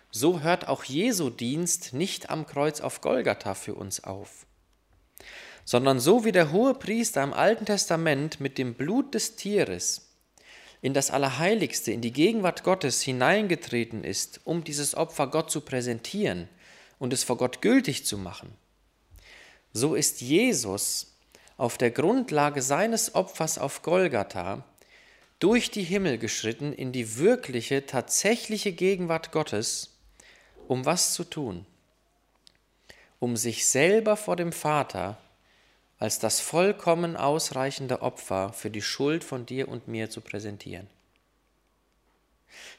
so 0.09 0.39
hört 0.41 0.67
auch 0.67 0.83
Jesu 0.83 1.29
Dienst 1.29 1.93
nicht 1.93 2.31
am 2.31 2.47
Kreuz 2.47 2.81
auf 2.81 3.01
Golgatha 3.01 3.53
für 3.53 3.75
uns 3.75 4.03
auf, 4.03 4.47
sondern 5.69 5.99
so 5.99 6.25
wie 6.25 6.31
der 6.31 6.51
hohe 6.51 6.73
Priester 6.73 7.21
im 7.21 7.31
Alten 7.31 7.67
Testament 7.67 8.39
mit 8.39 8.57
dem 8.57 8.73
Blut 8.73 9.13
des 9.13 9.35
Tieres 9.35 10.09
in 10.81 10.95
das 10.95 11.11
Allerheiligste, 11.11 11.91
in 11.91 12.01
die 12.01 12.11
Gegenwart 12.11 12.63
Gottes 12.63 13.03
hineingetreten 13.03 14.03
ist, 14.03 14.41
um 14.45 14.63
dieses 14.63 14.95
Opfer 14.95 15.27
Gott 15.27 15.51
zu 15.51 15.61
präsentieren 15.61 16.49
und 16.97 17.13
es 17.13 17.23
vor 17.23 17.37
Gott 17.37 17.61
gültig 17.61 18.03
zu 18.03 18.17
machen, 18.17 18.51
so 19.71 19.93
ist 19.93 20.21
Jesus 20.21 21.13
auf 21.55 21.77
der 21.77 21.91
Grundlage 21.91 22.63
seines 22.63 23.13
Opfers 23.13 23.59
auf 23.59 23.83
Golgatha 23.83 24.65
durch 25.37 25.69
die 25.69 25.83
Himmel 25.83 26.17
geschritten 26.17 26.73
in 26.73 26.91
die 26.91 27.19
wirkliche, 27.19 27.85
tatsächliche 27.85 28.71
Gegenwart 28.71 29.31
Gottes, 29.31 29.99
um 30.67 30.87
was 30.87 31.13
zu 31.13 31.25
tun? 31.25 31.67
Um 33.19 33.37
sich 33.37 33.67
selber 33.67 34.17
vor 34.17 34.35
dem 34.35 34.51
Vater 34.51 35.19
als 35.99 36.17
das 36.17 36.39
vollkommen 36.39 37.17
ausreichende 37.17 38.01
Opfer 38.01 38.53
für 38.53 38.69
die 38.69 38.81
Schuld 38.81 39.23
von 39.23 39.45
dir 39.45 39.67
und 39.67 39.87
mir 39.87 40.09
zu 40.09 40.21
präsentieren. 40.21 40.87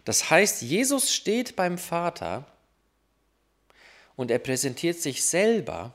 Das 0.04 0.30
heißt, 0.30 0.62
Jesus 0.62 1.14
steht 1.14 1.54
beim 1.54 1.78
Vater 1.78 2.46
und 4.16 4.30
er 4.30 4.38
präsentiert 4.38 4.98
sich 4.98 5.24
selber, 5.24 5.92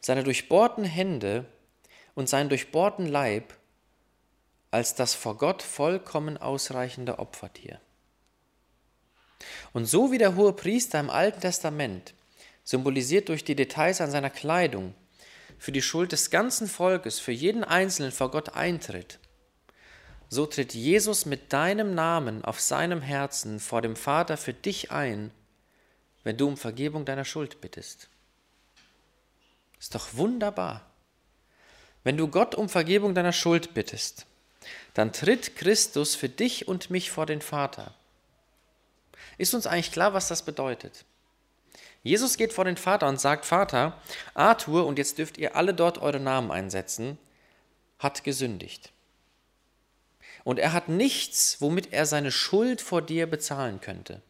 seine 0.00 0.22
durchbohrten 0.22 0.84
Hände 0.84 1.46
und 2.14 2.28
seinen 2.28 2.48
durchbohrten 2.48 3.06
Leib 3.06 3.54
als 4.70 4.94
das 4.94 5.14
vor 5.14 5.36
Gott 5.36 5.62
vollkommen 5.62 6.36
ausreichende 6.36 7.18
Opfertier. 7.18 7.80
Und 9.72 9.86
so 9.86 10.10
wie 10.10 10.18
der 10.18 10.36
hohe 10.36 10.52
Priester 10.52 10.98
im 11.00 11.10
Alten 11.10 11.40
Testament, 11.40 12.14
symbolisiert 12.64 13.28
durch 13.28 13.44
die 13.44 13.54
Details 13.54 14.00
an 14.00 14.10
seiner 14.10 14.30
Kleidung, 14.30 14.94
für 15.58 15.72
die 15.72 15.82
Schuld 15.82 16.12
des 16.12 16.30
ganzen 16.30 16.68
Volkes, 16.68 17.18
für 17.18 17.32
jeden 17.32 17.64
Einzelnen 17.64 18.12
vor 18.12 18.30
Gott 18.30 18.54
eintritt, 18.54 19.18
so 20.28 20.46
tritt 20.46 20.74
Jesus 20.74 21.26
mit 21.26 21.52
deinem 21.52 21.94
Namen 21.94 22.44
auf 22.44 22.60
seinem 22.60 23.00
Herzen 23.00 23.60
vor 23.60 23.82
dem 23.82 23.94
Vater 23.94 24.36
für 24.36 24.52
dich 24.52 24.90
ein, 24.90 25.30
wenn 26.24 26.36
du 26.36 26.48
um 26.48 26.56
Vergebung 26.56 27.04
deiner 27.04 27.24
Schuld 27.24 27.60
bittest. 27.60 28.08
Ist 29.78 29.94
doch 29.94 30.14
wunderbar. 30.14 30.90
Wenn 32.02 32.16
du 32.16 32.28
Gott 32.28 32.54
um 32.54 32.68
Vergebung 32.68 33.14
deiner 33.14 33.32
Schuld 33.32 33.74
bittest, 33.74 34.26
dann 34.94 35.12
tritt 35.12 35.56
Christus 35.56 36.14
für 36.14 36.28
dich 36.28 36.68
und 36.68 36.90
mich 36.90 37.10
vor 37.10 37.26
den 37.26 37.40
Vater. 37.40 37.94
Ist 39.38 39.54
uns 39.54 39.66
eigentlich 39.66 39.92
klar, 39.92 40.14
was 40.14 40.28
das 40.28 40.42
bedeutet? 40.42 41.04
Jesus 42.04 42.36
geht 42.36 42.52
vor 42.52 42.66
den 42.66 42.76
Vater 42.76 43.08
und 43.08 43.18
sagt, 43.18 43.46
Vater, 43.46 43.98
Arthur, 44.34 44.86
und 44.86 44.98
jetzt 44.98 45.16
dürft 45.18 45.38
ihr 45.38 45.56
alle 45.56 45.72
dort 45.72 45.98
eure 45.98 46.20
Namen 46.20 46.50
einsetzen, 46.50 47.18
hat 47.98 48.24
gesündigt. 48.24 48.92
Und 50.44 50.58
er 50.58 50.74
hat 50.74 50.90
nichts, 50.90 51.62
womit 51.62 51.94
er 51.94 52.04
seine 52.04 52.30
Schuld 52.30 52.82
vor 52.82 53.00
dir 53.00 53.26
bezahlen 53.26 53.80
könnte. 53.80 54.20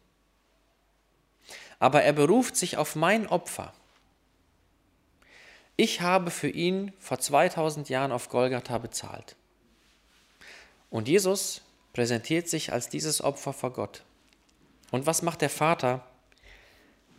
Aber 1.77 2.01
er 2.01 2.13
beruft 2.13 2.55
sich 2.55 2.77
auf 2.77 2.95
mein 2.95 3.27
Opfer. 3.27 3.73
Ich 5.75 5.99
habe 5.99 6.31
für 6.31 6.47
ihn 6.47 6.93
vor 6.99 7.19
2000 7.19 7.89
Jahren 7.89 8.13
auf 8.13 8.29
Golgatha 8.29 8.77
bezahlt. 8.77 9.35
Und 10.89 11.09
Jesus 11.09 11.61
präsentiert 11.91 12.47
sich 12.47 12.71
als 12.71 12.87
dieses 12.87 13.21
Opfer 13.21 13.51
vor 13.51 13.73
Gott. 13.73 14.03
Und 14.91 15.05
was 15.05 15.21
macht 15.21 15.41
der 15.41 15.49
Vater? 15.49 16.07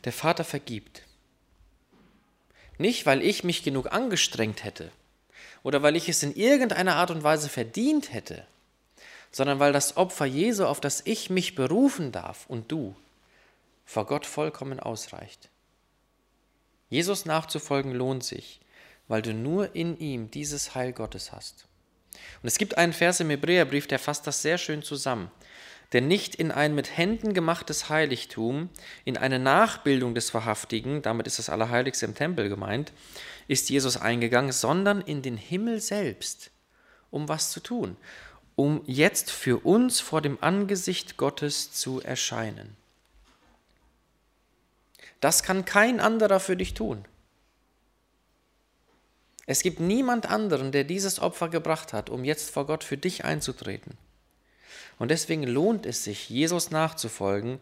Der 0.06 0.12
Vater 0.12 0.44
vergibt. 0.44 1.02
Nicht, 2.78 3.06
weil 3.06 3.22
ich 3.22 3.42
mich 3.42 3.64
genug 3.64 3.92
angestrengt 3.92 4.62
hätte 4.62 4.92
oder 5.64 5.82
weil 5.82 5.96
ich 5.96 6.08
es 6.08 6.22
in 6.22 6.34
irgendeiner 6.34 6.94
Art 6.94 7.10
und 7.10 7.25
Weise 7.25 7.48
verdient 7.48 8.12
hätte, 8.12 8.46
sondern 9.32 9.58
weil 9.58 9.72
das 9.72 9.96
Opfer 9.96 10.25
Jesu, 10.25 10.64
auf 10.64 10.80
das 10.80 11.02
ich 11.04 11.28
mich 11.28 11.56
berufen 11.56 12.12
darf 12.12 12.46
und 12.46 12.70
du, 12.70 12.94
vor 13.84 14.06
Gott 14.06 14.26
vollkommen 14.26 14.78
ausreicht. 14.78 15.48
Jesus 16.88 17.25
nachzufolgen 17.25 17.92
lohnt 17.92 18.22
sich, 18.22 18.60
weil 19.08 19.22
du 19.22 19.34
nur 19.34 19.75
in 19.75 19.98
ihm 19.98 20.30
dieses 20.30 20.76
Heil 20.76 20.92
Gottes 20.92 21.32
hast. 21.32 21.66
Und 22.42 22.46
es 22.46 22.58
gibt 22.58 22.78
einen 22.78 22.92
Vers 22.92 23.18
im 23.18 23.30
Hebräerbrief, 23.30 23.88
der 23.88 23.98
fasst 23.98 24.26
das 24.28 24.40
sehr 24.40 24.58
schön 24.58 24.84
zusammen. 24.84 25.32
Denn 25.96 26.08
nicht 26.08 26.34
in 26.34 26.52
ein 26.52 26.74
mit 26.74 26.98
Händen 26.98 27.32
gemachtes 27.32 27.88
Heiligtum, 27.88 28.68
in 29.06 29.16
eine 29.16 29.38
Nachbildung 29.38 30.14
des 30.14 30.34
Wahrhaftigen, 30.34 31.00
damit 31.00 31.26
ist 31.26 31.38
das 31.38 31.48
Allerheiligste 31.48 32.04
im 32.04 32.14
Tempel 32.14 32.50
gemeint, 32.50 32.92
ist 33.48 33.70
Jesus 33.70 33.96
eingegangen, 33.96 34.52
sondern 34.52 35.00
in 35.00 35.22
den 35.22 35.38
Himmel 35.38 35.80
selbst, 35.80 36.50
um 37.10 37.30
was 37.30 37.50
zu 37.50 37.60
tun, 37.60 37.96
um 38.56 38.82
jetzt 38.84 39.30
für 39.30 39.64
uns 39.64 39.98
vor 40.00 40.20
dem 40.20 40.36
Angesicht 40.42 41.16
Gottes 41.16 41.72
zu 41.72 42.02
erscheinen. 42.02 42.76
Das 45.22 45.42
kann 45.42 45.64
kein 45.64 45.98
anderer 45.98 46.40
für 46.40 46.58
dich 46.58 46.74
tun. 46.74 47.06
Es 49.46 49.62
gibt 49.62 49.80
niemand 49.80 50.28
anderen, 50.28 50.72
der 50.72 50.84
dieses 50.84 51.20
Opfer 51.20 51.48
gebracht 51.48 51.94
hat, 51.94 52.10
um 52.10 52.22
jetzt 52.22 52.50
vor 52.50 52.66
Gott 52.66 52.84
für 52.84 52.98
dich 52.98 53.24
einzutreten. 53.24 53.96
Und 54.98 55.10
deswegen 55.10 55.42
lohnt 55.42 55.86
es 55.86 56.04
sich, 56.04 56.30
Jesus 56.30 56.70
nachzufolgen, 56.70 57.58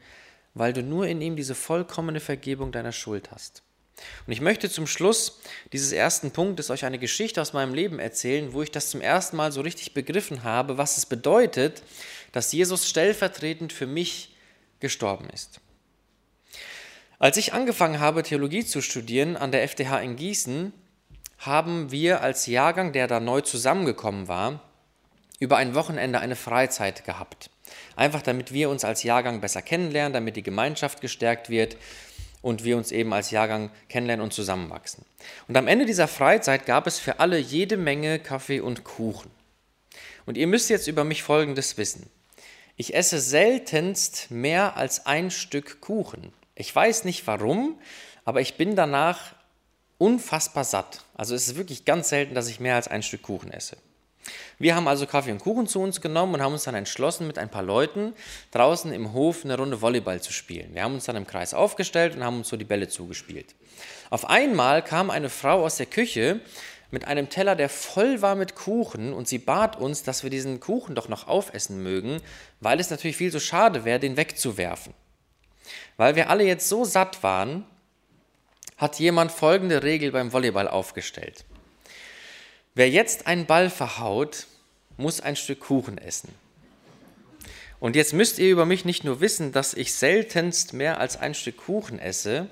weil 0.55 0.73
du 0.73 0.83
nur 0.83 1.07
in 1.07 1.21
ihm 1.21 1.37
diese 1.37 1.55
vollkommene 1.55 2.21
Vergebung 2.21 2.73
deiner 2.73 2.93
Schuld 2.93 3.31
hast. 3.33 3.63
Und 4.27 4.33
ich 4.33 4.41
möchte 4.41 4.69
zum 4.69 4.87
Schluss 4.87 5.41
dieses 5.73 5.93
ersten 5.93 6.31
Punktes 6.31 6.71
euch 6.71 6.85
eine 6.85 6.99
Geschichte 6.99 7.41
aus 7.41 7.53
meinem 7.53 7.75
Leben 7.75 7.99
erzählen, 7.99 8.53
wo 8.53 8.63
ich 8.63 8.71
das 8.71 8.91
zum 8.91 9.01
ersten 9.01 9.37
Mal 9.37 9.53
so 9.53 9.61
richtig 9.61 9.95
begriffen 9.95 10.43
habe, 10.43 10.79
was 10.79 10.99
es 10.99 11.07
bedeutet, 11.07 11.83
dass 12.33 12.53
Jesus 12.53 12.89
stellvertretend 12.89 13.73
für 13.73 13.87
mich 13.87 14.35
gestorben 14.81 15.29
ist. 15.31 15.61
Als 17.19 17.37
ich 17.37 17.53
angefangen 17.53 18.01
habe, 18.01 18.23
Theologie 18.23 18.67
zu 18.67 18.83
studieren 18.83 19.37
an 19.37 19.53
der 19.53 19.63
FDH 19.63 20.01
in 20.01 20.17
Gießen, 20.17 20.73
haben 21.39 21.91
wir 21.91 22.23
als 22.23 22.47
Jahrgang, 22.47 22.93
der 22.93 23.07
da 23.07 23.21
neu 23.21 23.41
zusammengekommen 23.41 24.29
war, 24.29 24.61
über 25.41 25.57
ein 25.57 25.75
Wochenende 25.75 26.21
eine 26.21 26.37
Freizeit 26.37 27.05
gehabt. 27.05 27.51
Einfach 27.97 28.23
damit 28.23 28.53
wir 28.53 28.71
uns 28.71 28.85
als 28.85 29.03
Jahrgang 29.03 29.41
besser 29.41 29.63
kennenlernen, 29.63 30.13
damit 30.13 30.37
die 30.37 30.43
Gemeinschaft 30.43 31.01
gestärkt 31.01 31.51
wird 31.51 31.77
und 32.43 32.65
wir 32.65 32.77
uns 32.77 32.93
eben 32.93 33.13
als 33.13 33.31
Jahrgang 33.31 33.71
kennenlernen 33.89 34.23
und 34.23 34.33
zusammenwachsen. 34.33 35.05
Und 35.49 35.57
am 35.57 35.67
Ende 35.67 35.87
dieser 35.87 36.09
Freizeit 36.09 36.67
gab 36.67 36.87
es 36.87 36.99
für 36.99 37.21
alle 37.21 37.39
jede 37.39 37.77
Menge 37.77 38.19
Kaffee 38.19 38.61
und 38.61 38.85
Kuchen. 38.85 39.31
Und 40.27 40.37
ihr 40.37 40.47
müsst 40.47 40.71
jetzt 40.71 40.87
über 40.87 41.05
mich 41.05 41.23
Folgendes 41.23 41.79
wissen. 41.79 42.09
Ich 42.77 42.95
esse 42.95 43.21
seltenst 43.21 44.31
mehr 44.31 44.77
als 44.77 45.07
ein 45.07 45.31
Stück 45.31 45.81
Kuchen. 45.81 46.33
Ich 46.55 46.75
weiß 46.75 47.05
nicht 47.05 47.27
warum, 47.27 47.79
aber 48.25 48.41
ich 48.41 48.57
bin 48.57 48.77
danach 48.77 49.35
unfassbar 49.99 50.65
satt. 50.65 51.05
Also 51.15 51.35
es 51.35 51.49
ist 51.49 51.57
wirklich 51.57 51.85
ganz 51.85 52.09
selten, 52.09 52.35
dass 52.35 52.49
ich 52.49 52.61
mehr 52.61 52.75
als 52.75 52.89
ein 52.89 53.03
Stück 53.03 53.23
Kuchen 53.23 53.53
esse. 53.53 53.77
Wir 54.59 54.75
haben 54.75 54.89
also 54.89 55.07
Kaffee 55.07 55.33
und 55.33 55.39
Kuchen 55.39 55.67
zu 55.67 55.81
uns 55.81 56.01
genommen 56.01 56.35
und 56.35 56.43
haben 56.43 56.53
uns 56.53 56.65
dann 56.65 56.75
entschlossen, 56.75 57.27
mit 57.27 57.39
ein 57.39 57.51
paar 57.51 57.63
Leuten 57.63 58.15
draußen 58.51 58.93
im 58.93 59.13
Hof 59.13 59.45
eine 59.45 59.57
Runde 59.57 59.81
Volleyball 59.81 60.21
zu 60.21 60.33
spielen. 60.33 60.75
Wir 60.75 60.83
haben 60.83 60.95
uns 60.95 61.05
dann 61.05 61.17
im 61.17 61.27
Kreis 61.27 61.55
aufgestellt 61.55 62.15
und 62.15 62.25
haben 62.25 62.39
uns 62.39 62.49
so 62.49 62.57
die 62.57 62.65
Bälle 62.65 62.89
zugespielt. 62.89 63.55
Auf 64.11 64.29
einmal 64.29 64.83
kam 64.83 65.11
eine 65.11 65.31
Frau 65.31 65.65
aus 65.65 65.77
der 65.77 65.87
Küche 65.87 66.41
mit 66.91 67.07
einem 67.07 67.29
Teller, 67.29 67.57
der 67.57 67.69
voll 67.69 68.23
war 68.23 68.37
mit 68.37 68.55
Kuchen 68.55 69.13
und 69.13 69.27
sie 69.27 69.39
bat 69.39 69.77
uns, 69.77 70.03
dass 70.05 70.23
wir 70.23 70.31
diesen 70.31 70.61
Kuchen 70.61 70.95
doch 70.95 71.09
noch 71.09 71.27
aufessen 71.27 71.83
mögen, 71.83 72.21
weil 72.61 72.81
es 72.81 72.91
natürlich 72.91 73.17
viel 73.17 73.33
zu 73.33 73.41
schade 73.41 73.85
wäre, 73.85 73.99
den 73.99 74.17
wegzuwerfen. 74.17 74.95
Weil 75.97 76.17
wir 76.17 76.31
alle 76.31 76.45
jetzt 76.45 76.69
so 76.69 76.85
satt 76.85 77.23
waren, 77.23 77.65
hat 78.77 78.99
jemand 78.99 79.33
folgende 79.33 79.83
Regel 79.83 80.13
beim 80.13 80.33
Volleyball 80.33 80.69
aufgestellt. 80.69 81.45
Wer 82.75 82.91
jetzt 82.91 83.27
einen 83.27 83.47
Ball 83.47 83.71
verhaut, 83.71 84.47
muss 84.97 85.21
ein 85.21 85.37
Stück 85.37 85.61
Kuchen 85.61 85.97
essen. 85.97 86.29
Und 87.79 87.97
jetzt 87.97 88.13
müsst 88.13 88.39
ihr 88.39 88.51
über 88.51 88.67
mich 88.67 88.85
nicht 88.85 89.05
nur 89.05 89.21
wissen, 89.21 89.53
dass 89.53 89.75
ich 89.75 89.95
seltenst 89.95 90.73
mehr 90.73 90.99
als 90.99 91.17
ein 91.17 91.35
Stück 91.35 91.59
Kuchen 91.59 91.99
esse, 91.99 92.49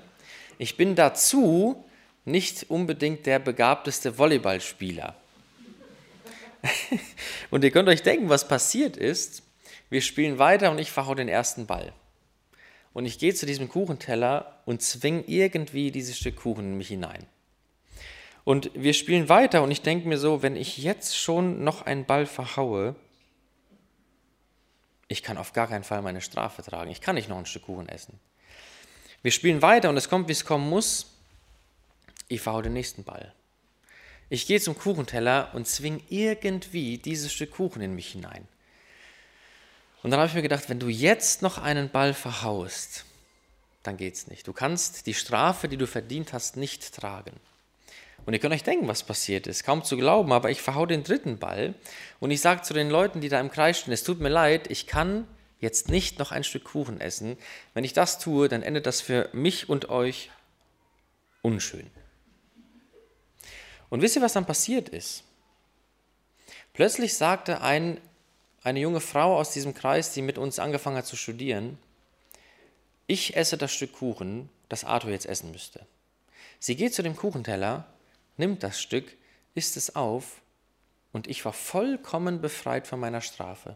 ich 0.57 0.77
bin 0.77 0.95
dazu 0.95 1.83
nicht 2.23 2.69
unbedingt 2.69 3.25
der 3.25 3.39
begabteste 3.39 4.17
Volleyballspieler. 4.17 5.15
und 7.51 7.63
ihr 7.63 7.71
könnt 7.71 7.89
euch 7.89 8.03
denken, 8.03 8.29
was 8.29 8.47
passiert 8.47 8.95
ist. 8.95 9.43
Wir 9.89 10.01
spielen 10.01 10.39
weiter 10.39 10.71
und 10.71 10.79
ich 10.79 10.91
verhau 10.91 11.15
den 11.15 11.27
ersten 11.27 11.65
Ball. 11.65 11.91
Und 12.93 13.05
ich 13.05 13.19
gehe 13.19 13.33
zu 13.33 13.45
diesem 13.45 13.67
Kuchenteller 13.67 14.61
und 14.65 14.81
zwing 14.81 15.25
irgendwie 15.27 15.91
dieses 15.91 16.17
Stück 16.17 16.37
Kuchen 16.37 16.65
in 16.65 16.77
mich 16.77 16.87
hinein. 16.87 17.25
Und 18.43 18.71
wir 18.73 18.93
spielen 18.93 19.29
weiter 19.29 19.63
und 19.63 19.71
ich 19.71 19.81
denke 19.81 20.07
mir 20.07 20.17
so, 20.17 20.41
wenn 20.41 20.55
ich 20.55 20.77
jetzt 20.77 21.17
schon 21.17 21.63
noch 21.63 21.83
einen 21.83 22.05
Ball 22.05 22.25
verhaue, 22.25 22.95
ich 25.07 25.23
kann 25.23 25.37
auf 25.37 25.53
gar 25.53 25.67
keinen 25.67 25.83
Fall 25.83 26.01
meine 26.01 26.21
Strafe 26.21 26.61
tragen. 26.61 26.91
Ich 26.91 26.99
kann 26.99 27.15
nicht 27.15 27.29
noch 27.29 27.37
ein 27.37 27.45
Stück 27.45 27.63
Kuchen 27.63 27.87
essen. 27.87 28.19
Wir 29.21 29.31
spielen 29.31 29.61
weiter 29.61 29.89
und 29.89 29.97
es 29.97 30.09
kommt, 30.09 30.27
wie 30.27 30.33
es 30.33 30.43
kommen 30.43 30.69
muss. 30.69 31.17
Ich 32.27 32.41
verhaue 32.41 32.63
den 32.63 32.73
nächsten 32.73 33.03
Ball. 33.03 33.33
Ich 34.29 34.47
gehe 34.47 34.59
zum 34.59 34.77
Kuchenteller 34.77 35.51
und 35.53 35.67
zwing 35.67 36.01
irgendwie 36.09 36.97
dieses 36.97 37.31
Stück 37.31 37.51
Kuchen 37.51 37.81
in 37.81 37.95
mich 37.95 38.11
hinein. 38.11 38.47
Und 40.01 40.11
dann 40.11 40.19
habe 40.19 40.27
ich 40.27 40.35
mir 40.35 40.41
gedacht, 40.41 40.67
wenn 40.67 40.79
du 40.79 40.89
jetzt 40.89 41.41
noch 41.41 41.57
einen 41.57 41.89
Ball 41.89 42.13
verhaust, 42.13 43.05
dann 43.83 43.95
geht's 43.95 44.27
nicht. 44.27 44.47
Du 44.47 44.53
kannst 44.53 45.05
die 45.05 45.13
Strafe, 45.13 45.69
die 45.69 45.77
du 45.77 45.87
verdient 45.87 46.33
hast, 46.33 46.57
nicht 46.57 46.93
tragen. 46.93 47.39
Und 48.25 48.33
ihr 48.33 48.39
könnt 48.39 48.53
euch 48.53 48.63
denken, 48.63 48.87
was 48.87 49.03
passiert 49.03 49.47
ist. 49.47 49.63
Kaum 49.63 49.83
zu 49.83 49.97
glauben, 49.97 50.31
aber 50.31 50.49
ich 50.49 50.61
verhau 50.61 50.85
den 50.85 51.03
dritten 51.03 51.39
Ball 51.39 51.73
und 52.19 52.31
ich 52.31 52.41
sage 52.41 52.61
zu 52.61 52.73
den 52.73 52.89
Leuten, 52.89 53.21
die 53.21 53.29
da 53.29 53.39
im 53.39 53.51
Kreis 53.51 53.79
stehen, 53.79 53.93
es 53.93 54.03
tut 54.03 54.19
mir 54.19 54.29
leid, 54.29 54.71
ich 54.71 54.87
kann 54.87 55.27
jetzt 55.59 55.89
nicht 55.89 56.19
noch 56.19 56.31
ein 56.31 56.43
Stück 56.43 56.65
Kuchen 56.65 57.01
essen. 57.01 57.37
Wenn 57.73 57.83
ich 57.83 57.93
das 57.93 58.19
tue, 58.19 58.49
dann 58.49 58.63
endet 58.63 58.85
das 58.85 59.01
für 59.01 59.29
mich 59.33 59.69
und 59.69 59.89
euch 59.89 60.29
unschön. 61.41 61.89
Und 63.89 64.01
wisst 64.01 64.15
ihr, 64.15 64.21
was 64.21 64.33
dann 64.33 64.45
passiert 64.45 64.89
ist? 64.89 65.23
Plötzlich 66.73 67.15
sagte 67.15 67.61
ein, 67.61 67.99
eine 68.63 68.79
junge 68.79 69.01
Frau 69.01 69.37
aus 69.37 69.51
diesem 69.51 69.73
Kreis, 69.73 70.13
die 70.13 70.21
mit 70.21 70.37
uns 70.37 70.59
angefangen 70.59 70.97
hat 70.97 71.05
zu 71.05 71.15
studieren, 71.15 71.77
ich 73.05 73.35
esse 73.35 73.57
das 73.57 73.73
Stück 73.73 73.93
Kuchen, 73.93 74.49
das 74.69 74.83
Arthur 74.83 75.11
jetzt 75.11 75.25
essen 75.25 75.51
müsste. 75.51 75.85
Sie 76.59 76.75
geht 76.75 76.93
zu 76.93 77.03
dem 77.03 77.15
Kuchenteller, 77.15 77.85
nimmt 78.37 78.63
das 78.63 78.81
Stück, 78.81 79.15
isst 79.55 79.77
es 79.77 79.95
auf 79.95 80.41
und 81.11 81.27
ich 81.27 81.43
war 81.45 81.53
vollkommen 81.53 82.41
befreit 82.41 82.87
von 82.87 82.99
meiner 82.99 83.21
Strafe. 83.21 83.75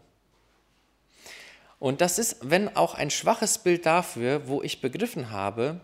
Und 1.78 2.00
das 2.00 2.18
ist, 2.18 2.38
wenn 2.40 2.74
auch 2.74 2.94
ein 2.94 3.10
schwaches 3.10 3.58
Bild 3.58 3.86
dafür, 3.86 4.48
wo 4.48 4.62
ich 4.62 4.80
begriffen 4.80 5.30
habe, 5.30 5.80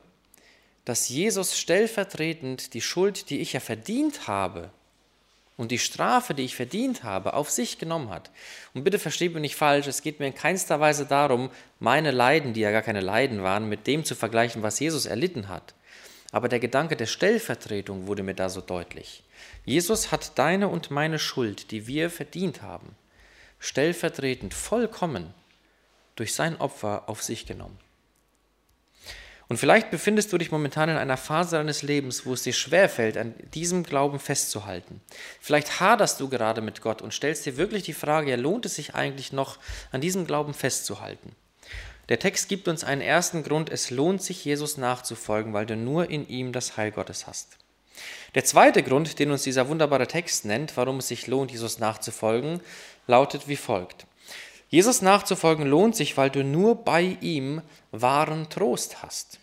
dass 0.85 1.09
Jesus 1.09 1.59
stellvertretend 1.59 2.75
die 2.75 2.81
Schuld, 2.81 3.31
die 3.31 3.41
ich 3.41 3.53
ja 3.53 3.61
verdient 3.61 4.27
habe, 4.27 4.71
und 5.57 5.71
die 5.71 5.79
Strafe, 5.79 6.35
die 6.35 6.43
ich 6.45 6.57
verdient 6.57 7.05
habe, 7.05 7.35
auf 7.35 7.51
sich 7.51 7.79
genommen 7.79 8.11
hat. 8.11 8.31
Und 8.75 8.85
bitte 8.85 8.99
versteht 8.99 9.33
mich 9.35 9.41
nicht 9.41 9.57
falsch, 9.57 9.87
es 9.87 10.03
geht 10.03 10.19
mir 10.19 10.27
in 10.27 10.35
keinster 10.35 10.81
Weise 10.81 11.07
darum, 11.07 11.51
meine 11.79 12.11
Leiden, 12.11 12.55
die 12.55 12.61
ja 12.61 12.73
gar 12.73 12.83
keine 12.83 13.01
Leiden 13.01 13.43
waren, 13.43 13.69
mit 13.69 13.87
dem 13.87 14.05
zu 14.05 14.15
vergleichen, 14.15 14.63
was 14.63 14.81
Jesus 14.81 15.07
erlitten 15.07 15.49
hat. 15.49 15.75
Aber 16.35 16.49
der 16.49 16.59
Gedanke 16.59 16.97
der 16.97 17.07
Stellvertretung 17.07 18.09
wurde 18.09 18.25
mir 18.25 18.35
da 18.35 18.49
so 18.49 18.61
deutlich. 18.61 19.23
Jesus 19.65 20.11
hat 20.11 20.37
deine 20.37 20.67
und 20.67 20.91
meine 20.91 21.21
Schuld, 21.21 21.71
die 21.71 21.87
wir 21.87 22.11
verdient 22.11 22.61
haben, 22.61 22.97
stellvertretend 23.61 24.53
vollkommen 24.53 25.33
durch 26.17 26.35
sein 26.35 26.61
Opfer 26.61 27.05
auf 27.09 27.23
sich 27.23 27.47
genommen. 27.47 27.79
Und 29.47 29.59
vielleicht 29.59 29.93
befindest 29.93 30.33
du 30.33 30.39
dich 30.39 30.51
momentan 30.51 30.89
in 30.89 30.97
einer 30.97 31.17
Phase 31.17 31.55
deines 31.55 31.83
Lebens, 31.83 32.27
wo 32.27 32.33
es 32.33 32.43
dir 32.43 32.53
schwerfällt, 32.53 33.17
an 33.17 33.35
diesem 33.55 33.85
Glauben 33.85 34.19
festzuhalten. 34.19 35.01
Vielleicht 35.41 35.79
haderst 35.79 36.19
du 36.19 36.29
gerade 36.29 36.63
mit 36.63 36.81
Gott 36.81 37.01
und 37.01 37.15
stellst 37.15 37.47
dir 37.47 37.57
wirklich 37.57 37.85
die 37.85 37.93
Frage, 37.93 38.31
ja, 38.31 38.37
lohnt 38.37 38.67
es 38.67 38.75
sich 38.75 38.97
eigentlich 38.97 39.33
noch, 39.33 39.61
an 39.93 40.01
diesem 40.01 40.27
Glauben 40.27 40.53
festzuhalten? 40.53 41.37
Der 42.09 42.19
Text 42.19 42.49
gibt 42.49 42.69
uns 42.69 42.85
einen 42.85 43.01
ersten 43.01 43.43
Grund, 43.43 43.71
es 43.71 43.91
lohnt 43.91 44.23
sich, 44.23 44.45
Jesus 44.45 44.77
nachzufolgen, 44.77 45.53
weil 45.53 45.67
du 45.67 45.77
nur 45.77 46.11
in 46.11 46.29
ihm 46.29 46.53
das 46.53 46.77
Heil 46.77 46.91
Gottes 46.91 47.27
hast. 47.27 47.57
Der 48.35 48.45
zweite 48.45 48.83
Grund, 48.83 49.19
den 49.19 49.31
uns 49.31 49.43
dieser 49.43 49.69
wunderbare 49.69 50.07
Text 50.07 50.45
nennt, 50.45 50.77
warum 50.77 50.99
es 50.99 51.09
sich 51.09 51.27
lohnt, 51.27 51.53
Jesus 51.53 51.79
nachzufolgen, 51.79 52.61
lautet 53.07 53.49
wie 53.49 53.57
folgt. 53.57 54.07
Jesus 54.69 55.03
nachzufolgen 55.03 55.67
lohnt 55.67 55.95
sich, 55.95 56.17
weil 56.17 56.31
du 56.31 56.43
nur 56.43 56.85
bei 56.85 57.17
ihm 57.21 57.63
wahren 57.93 58.51
Trost 58.51 59.03
hast. 59.03 59.39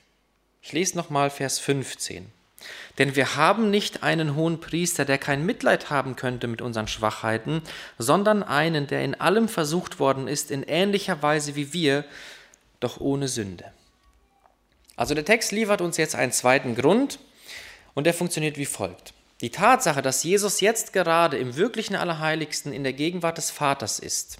Ich 0.62 0.74
lese 0.74 0.98
nochmal 0.98 1.30
Vers 1.30 1.60
15. 1.60 2.32
Denn 3.00 3.16
wir 3.16 3.36
haben 3.36 3.72
nicht 3.72 4.04
einen 4.04 4.36
hohen 4.36 4.60
Priester, 4.60 5.06
der 5.06 5.18
kein 5.18 5.46
Mitleid 5.46 5.90
haben 5.90 6.16
könnte 6.16 6.48
mit 6.48 6.62
unseren 6.62 6.88
Schwachheiten, 6.88 7.62
sondern 7.98 8.44
einen, 8.44 8.88
der 8.88 9.04
in 9.04 9.20
allem 9.20 9.48
versucht 9.48 10.00
worden 10.00 10.28
ist, 10.28 10.52
in 10.52 10.64
ähnlicher 10.64 11.24
Weise 11.24 11.56
wie 11.56 11.74
wir, 11.74 12.04
doch 12.82 13.00
ohne 13.00 13.30
Sünde. 13.30 13.72
Also 14.98 15.16
der 15.16 15.26
Text 15.26 15.54
liefert 15.54 15.80
uns 15.80 15.98
jetzt 15.98 16.16
einen 16.16 16.34
zweiten 16.34 16.76
Grund 16.76 17.20
und 17.94 18.04
der 18.04 18.14
funktioniert 18.14 18.58
wie 18.58 18.66
folgt. 18.66 19.14
Die 19.40 19.50
Tatsache, 19.50 20.02
dass 20.02 20.24
Jesus 20.24 20.60
jetzt 20.62 20.94
gerade 20.94 21.38
im 21.38 21.56
wirklichen 21.56 21.96
Allerheiligsten 21.96 22.74
in 22.74 22.84
der 22.84 22.94
Gegenwart 22.94 23.38
des 23.38 23.50
Vaters 23.50 23.98
ist, 23.98 24.38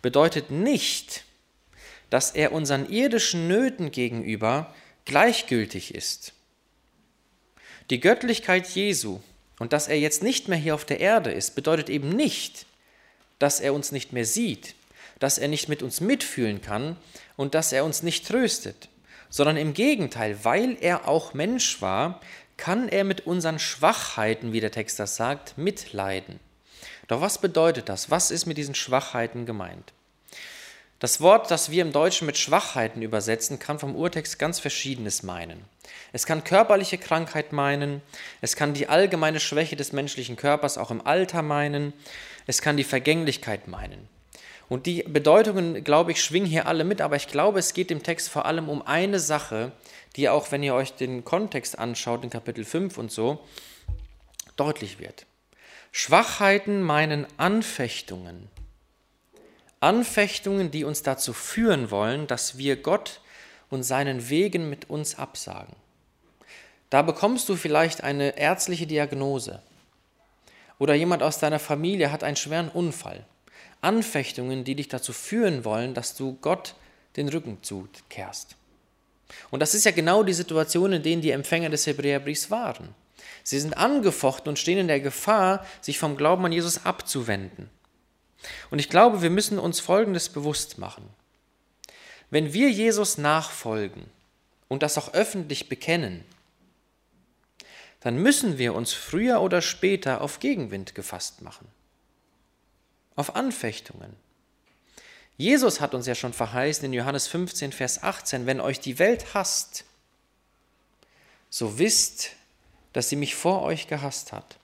bedeutet 0.00 0.50
nicht, 0.50 1.24
dass 2.08 2.30
er 2.30 2.52
unseren 2.52 2.88
irdischen 2.88 3.48
Nöten 3.48 3.90
gegenüber 3.90 4.74
gleichgültig 5.04 5.94
ist. 5.94 6.32
Die 7.90 8.00
Göttlichkeit 8.00 8.66
Jesu 8.68 9.20
und 9.58 9.72
dass 9.72 9.88
er 9.88 9.98
jetzt 9.98 10.22
nicht 10.22 10.48
mehr 10.48 10.58
hier 10.58 10.74
auf 10.74 10.84
der 10.84 11.00
Erde 11.00 11.30
ist, 11.30 11.54
bedeutet 11.54 11.90
eben 11.90 12.10
nicht, 12.10 12.66
dass 13.38 13.60
er 13.60 13.74
uns 13.74 13.92
nicht 13.92 14.12
mehr 14.12 14.24
sieht, 14.24 14.74
dass 15.18 15.38
er 15.38 15.48
nicht 15.48 15.68
mit 15.68 15.82
uns 15.82 16.00
mitfühlen 16.00 16.62
kann 16.62 16.96
und 17.38 17.54
dass 17.54 17.72
er 17.72 17.84
uns 17.84 18.02
nicht 18.02 18.26
tröstet, 18.26 18.90
sondern 19.30 19.56
im 19.56 19.72
Gegenteil, 19.72 20.44
weil 20.44 20.76
er 20.80 21.08
auch 21.08 21.32
Mensch 21.32 21.80
war, 21.80 22.20
kann 22.58 22.88
er 22.88 23.04
mit 23.04 23.26
unseren 23.26 23.60
Schwachheiten, 23.60 24.52
wie 24.52 24.60
der 24.60 24.72
Text 24.72 24.98
das 24.98 25.16
sagt, 25.16 25.56
mitleiden. 25.56 26.40
Doch 27.06 27.20
was 27.20 27.40
bedeutet 27.40 27.88
das? 27.88 28.10
Was 28.10 28.32
ist 28.32 28.46
mit 28.46 28.58
diesen 28.58 28.74
Schwachheiten 28.74 29.46
gemeint? 29.46 29.92
Das 30.98 31.20
Wort, 31.20 31.48
das 31.52 31.70
wir 31.70 31.82
im 31.82 31.92
Deutschen 31.92 32.26
mit 32.26 32.36
Schwachheiten 32.36 33.02
übersetzen, 33.02 33.60
kann 33.60 33.78
vom 33.78 33.94
Urtext 33.94 34.40
ganz 34.40 34.58
Verschiedenes 34.58 35.22
meinen. 35.22 35.64
Es 36.12 36.26
kann 36.26 36.42
körperliche 36.42 36.98
Krankheit 36.98 37.52
meinen, 37.52 38.02
es 38.40 38.56
kann 38.56 38.74
die 38.74 38.88
allgemeine 38.88 39.38
Schwäche 39.38 39.76
des 39.76 39.92
menschlichen 39.92 40.34
Körpers 40.34 40.76
auch 40.76 40.90
im 40.90 41.06
Alter 41.06 41.42
meinen, 41.42 41.92
es 42.48 42.62
kann 42.62 42.76
die 42.76 42.84
Vergänglichkeit 42.84 43.68
meinen. 43.68 44.08
Und 44.68 44.86
die 44.86 45.02
Bedeutungen, 45.02 45.82
glaube 45.82 46.12
ich, 46.12 46.22
schwingen 46.22 46.46
hier 46.46 46.66
alle 46.66 46.84
mit, 46.84 47.00
aber 47.00 47.16
ich 47.16 47.28
glaube, 47.28 47.58
es 47.58 47.72
geht 47.72 47.90
im 47.90 48.02
Text 48.02 48.28
vor 48.28 48.44
allem 48.44 48.68
um 48.68 48.86
eine 48.86 49.18
Sache, 49.18 49.72
die 50.16 50.28
auch, 50.28 50.52
wenn 50.52 50.62
ihr 50.62 50.74
euch 50.74 50.92
den 50.92 51.24
Kontext 51.24 51.78
anschaut, 51.78 52.22
in 52.22 52.30
Kapitel 52.30 52.64
5 52.64 52.98
und 52.98 53.10
so, 53.10 53.40
deutlich 54.56 54.98
wird. 54.98 55.26
Schwachheiten 55.90 56.82
meinen 56.82 57.26
Anfechtungen. 57.38 58.48
Anfechtungen, 59.80 60.70
die 60.70 60.84
uns 60.84 61.02
dazu 61.02 61.32
führen 61.32 61.90
wollen, 61.90 62.26
dass 62.26 62.58
wir 62.58 62.76
Gott 62.76 63.20
und 63.70 63.84
seinen 63.84 64.28
Wegen 64.28 64.68
mit 64.68 64.90
uns 64.90 65.18
absagen. 65.18 65.74
Da 66.90 67.02
bekommst 67.02 67.48
du 67.48 67.56
vielleicht 67.56 68.02
eine 68.02 68.38
ärztliche 68.38 68.86
Diagnose 68.86 69.62
oder 70.78 70.94
jemand 70.94 71.22
aus 71.22 71.38
deiner 71.38 71.58
Familie 71.58 72.10
hat 72.12 72.24
einen 72.24 72.36
schweren 72.36 72.68
Unfall. 72.68 73.24
Anfechtungen, 73.80 74.64
die 74.64 74.74
dich 74.74 74.88
dazu 74.88 75.12
führen 75.12 75.64
wollen, 75.64 75.94
dass 75.94 76.14
du 76.14 76.36
Gott 76.40 76.74
den 77.16 77.28
Rücken 77.28 77.58
zukehrst. 77.62 78.56
Und 79.50 79.60
das 79.60 79.74
ist 79.74 79.84
ja 79.84 79.90
genau 79.90 80.22
die 80.22 80.34
Situation, 80.34 80.92
in 80.92 81.02
denen 81.02 81.22
die 81.22 81.30
Empfänger 81.30 81.70
des 81.70 81.86
Hebräerbriefs 81.86 82.50
waren. 82.50 82.94
Sie 83.44 83.58
sind 83.58 83.76
angefochten 83.76 84.48
und 84.48 84.58
stehen 84.58 84.78
in 84.78 84.88
der 84.88 85.00
Gefahr, 85.00 85.64
sich 85.80 85.98
vom 85.98 86.16
Glauben 86.16 86.44
an 86.44 86.52
Jesus 86.52 86.84
abzuwenden. 86.84 87.70
Und 88.70 88.78
ich 88.78 88.88
glaube, 88.88 89.22
wir 89.22 89.30
müssen 89.30 89.58
uns 89.58 89.80
Folgendes 89.80 90.28
bewusst 90.28 90.78
machen. 90.78 91.08
Wenn 92.30 92.52
wir 92.52 92.70
Jesus 92.70 93.18
nachfolgen 93.18 94.04
und 94.68 94.82
das 94.82 94.98
auch 94.98 95.14
öffentlich 95.14 95.68
bekennen, 95.68 96.24
dann 98.00 98.16
müssen 98.16 98.58
wir 98.58 98.74
uns 98.74 98.92
früher 98.92 99.40
oder 99.40 99.60
später 99.60 100.20
auf 100.20 100.38
Gegenwind 100.38 100.94
gefasst 100.94 101.42
machen, 101.42 101.66
auf 103.18 103.34
Anfechtungen. 103.34 104.14
Jesus 105.36 105.80
hat 105.80 105.92
uns 105.92 106.06
ja 106.06 106.14
schon 106.14 106.32
verheißen 106.32 106.84
in 106.84 106.92
Johannes 106.92 107.26
15, 107.26 107.72
Vers 107.72 108.02
18, 108.02 108.46
wenn 108.46 108.60
euch 108.60 108.78
die 108.78 108.98
Welt 109.00 109.34
hasst, 109.34 109.84
so 111.50 111.78
wisst, 111.78 112.30
dass 112.92 113.08
sie 113.08 113.16
mich 113.16 113.34
vor 113.34 113.62
euch 113.62 113.88
gehasst 113.88 114.32
hat. 114.32 114.58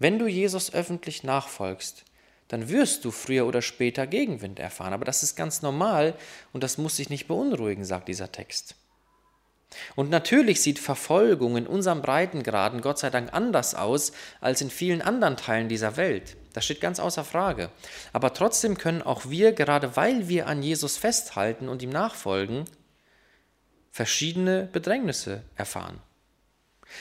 Wenn 0.00 0.18
du 0.18 0.26
Jesus 0.26 0.74
öffentlich 0.74 1.22
nachfolgst, 1.22 2.04
dann 2.48 2.68
wirst 2.68 3.04
du 3.04 3.12
früher 3.12 3.46
oder 3.46 3.62
später 3.62 4.06
Gegenwind 4.06 4.58
erfahren. 4.58 4.92
Aber 4.92 5.04
das 5.04 5.22
ist 5.22 5.36
ganz 5.36 5.62
normal 5.62 6.18
und 6.52 6.64
das 6.64 6.76
muss 6.76 6.96
dich 6.96 7.08
nicht 7.08 7.28
beunruhigen, 7.28 7.84
sagt 7.84 8.08
dieser 8.08 8.32
Text. 8.32 8.74
Und 9.96 10.10
natürlich 10.10 10.60
sieht 10.62 10.78
Verfolgung 10.78 11.56
in 11.56 11.66
unserem 11.66 12.02
Breitengraden 12.02 12.80
Gott 12.80 12.98
sei 12.98 13.10
Dank 13.10 13.32
anders 13.32 13.74
aus 13.74 14.12
als 14.40 14.60
in 14.60 14.70
vielen 14.70 15.02
anderen 15.02 15.36
Teilen 15.36 15.68
dieser 15.68 15.96
Welt. 15.96 16.36
Das 16.52 16.64
steht 16.64 16.80
ganz 16.80 17.00
außer 17.00 17.24
Frage. 17.24 17.70
Aber 18.12 18.32
trotzdem 18.32 18.78
können 18.78 19.02
auch 19.02 19.28
wir, 19.28 19.52
gerade 19.52 19.96
weil 19.96 20.28
wir 20.28 20.46
an 20.46 20.62
Jesus 20.62 20.96
festhalten 20.96 21.68
und 21.68 21.82
ihm 21.82 21.90
nachfolgen, 21.90 22.64
verschiedene 23.90 24.68
Bedrängnisse 24.72 25.42
erfahren. 25.56 26.00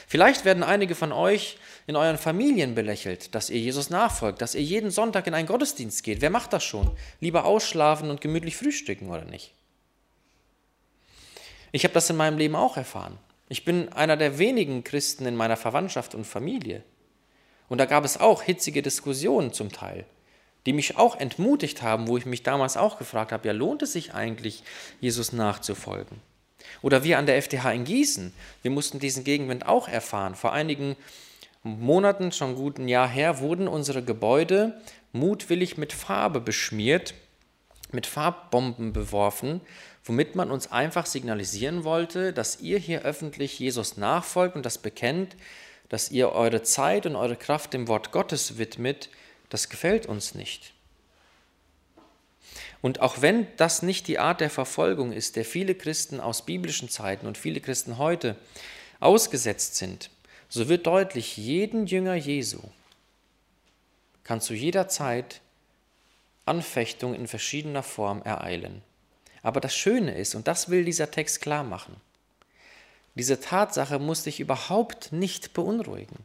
Vielleicht 0.07 0.45
werden 0.45 0.63
einige 0.63 0.95
von 0.95 1.11
euch 1.11 1.57
in 1.87 1.95
euren 1.95 2.17
Familien 2.17 2.75
belächelt, 2.75 3.35
dass 3.35 3.49
ihr 3.49 3.59
Jesus 3.59 3.89
nachfolgt, 3.89 4.41
dass 4.41 4.55
ihr 4.55 4.61
jeden 4.61 4.91
Sonntag 4.91 5.27
in 5.27 5.33
einen 5.33 5.47
Gottesdienst 5.47 6.03
geht. 6.03 6.21
Wer 6.21 6.29
macht 6.29 6.53
das 6.53 6.63
schon? 6.63 6.95
Lieber 7.19 7.45
ausschlafen 7.45 8.09
und 8.09 8.21
gemütlich 8.21 8.57
frühstücken 8.57 9.09
oder 9.09 9.25
nicht? 9.25 9.53
Ich 11.75 11.83
habe 11.85 11.93
das 11.95 12.09
in 12.11 12.15
meinem 12.15 12.37
Leben 12.37 12.55
auch 12.55 12.77
erfahren. 12.77 13.17
Ich 13.49 13.65
bin 13.65 13.91
einer 13.93 14.15
der 14.15 14.37
wenigen 14.37 14.83
Christen 14.83 15.25
in 15.25 15.35
meiner 15.35 15.57
Verwandtschaft 15.57 16.13
und 16.13 16.23
Familie. 16.23 16.83
Und 17.67 17.79
da 17.79 17.85
gab 17.85 18.05
es 18.05 18.19
auch 18.19 18.43
hitzige 18.43 18.83
Diskussionen 18.83 19.53
zum 19.53 19.71
Teil, 19.71 20.05
die 20.67 20.73
mich 20.73 20.97
auch 20.97 21.19
entmutigt 21.19 21.81
haben, 21.81 22.07
wo 22.07 22.15
ich 22.15 22.27
mich 22.27 22.43
damals 22.43 22.77
auch 22.77 22.99
gefragt 22.99 23.31
habe, 23.31 23.47
ja 23.47 23.53
lohnt 23.53 23.81
es 23.81 23.93
sich 23.93 24.13
eigentlich, 24.13 24.63
Jesus 25.01 25.33
nachzufolgen? 25.33 26.21
Oder 26.83 27.03
wir 27.03 27.17
an 27.17 27.25
der 27.25 27.41
FTH 27.41 27.65
in 27.73 27.85
Gießen, 27.85 28.33
wir 28.61 28.69
mussten 28.69 28.99
diesen 28.99 29.23
Gegenwind 29.23 29.65
auch 29.65 29.87
erfahren. 29.87 30.35
Vor 30.35 30.53
einigen 30.53 30.95
Monaten, 31.63 32.31
schon 32.31 32.53
gut 32.53 32.77
ein 32.77 32.87
Jahr 32.87 33.09
her, 33.09 33.39
wurden 33.39 33.67
unsere 33.67 34.03
Gebäude 34.03 34.79
mutwillig 35.11 35.77
mit 35.77 35.91
Farbe 35.91 36.39
beschmiert, 36.39 37.15
mit 37.91 38.05
Farbbomben 38.05 38.93
beworfen, 38.93 39.61
womit 40.03 40.35
man 40.35 40.51
uns 40.51 40.71
einfach 40.71 41.05
signalisieren 41.05 41.83
wollte, 41.83 42.33
dass 42.33 42.59
ihr 42.59 42.77
hier 42.77 43.03
öffentlich 43.03 43.59
Jesus 43.59 43.97
nachfolgt 43.97 44.55
und 44.55 44.65
das 44.65 44.77
bekennt, 44.77 45.35
dass 45.89 46.11
ihr 46.11 46.31
eure 46.31 46.63
Zeit 46.63 47.05
und 47.05 47.15
eure 47.15 47.35
Kraft 47.35 47.73
dem 47.73 47.87
Wort 47.87 48.11
Gottes 48.11 48.57
widmet, 48.57 49.09
das 49.49 49.69
gefällt 49.69 50.05
uns 50.05 50.35
nicht. 50.35 50.73
Und 52.81 52.99
auch 52.99 53.21
wenn 53.21 53.47
das 53.57 53.81
nicht 53.81 54.07
die 54.07 54.19
Art 54.19 54.41
der 54.41 54.49
Verfolgung 54.49 55.13
ist, 55.13 55.35
der 55.35 55.45
viele 55.45 55.75
Christen 55.75 56.19
aus 56.19 56.45
biblischen 56.45 56.89
Zeiten 56.89 57.27
und 57.27 57.37
viele 57.37 57.61
Christen 57.61 57.97
heute 57.97 58.35
ausgesetzt 58.99 59.75
sind, 59.75 60.09
so 60.49 60.67
wird 60.67 60.85
deutlich, 60.85 61.37
jeden 61.37 61.87
Jünger 61.87 62.15
Jesu 62.15 62.59
kann 64.23 64.41
zu 64.41 64.53
jeder 64.53 64.87
Zeit 64.87 65.41
Anfechtung 66.45 67.13
in 67.13 67.27
verschiedener 67.27 67.83
Form 67.83 68.21
ereilen. 68.23 68.81
Aber 69.43 69.59
das 69.59 69.75
Schöne 69.75 70.17
ist, 70.17 70.33
und 70.33 70.47
das 70.47 70.69
will 70.69 70.85
dieser 70.85 71.11
Text 71.11 71.41
klar 71.41 71.63
machen, 71.63 71.95
diese 73.15 73.39
Tatsache 73.39 73.99
muss 73.99 74.23
dich 74.23 74.39
überhaupt 74.39 75.11
nicht 75.11 75.53
beunruhigen, 75.53 76.17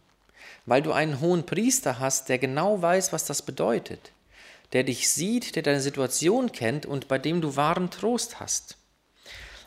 weil 0.64 0.80
du 0.80 0.92
einen 0.92 1.20
hohen 1.20 1.44
Priester 1.44 1.98
hast, 1.98 2.30
der 2.30 2.38
genau 2.38 2.80
weiß, 2.80 3.12
was 3.12 3.26
das 3.26 3.42
bedeutet, 3.42 4.12
der 4.72 4.84
dich 4.84 5.10
sieht, 5.10 5.56
der 5.56 5.62
deine 5.62 5.82
Situation 5.82 6.52
kennt 6.52 6.86
und 6.86 7.08
bei 7.08 7.18
dem 7.18 7.42
du 7.42 7.56
wahren 7.56 7.90
Trost 7.90 8.40
hast. 8.40 8.76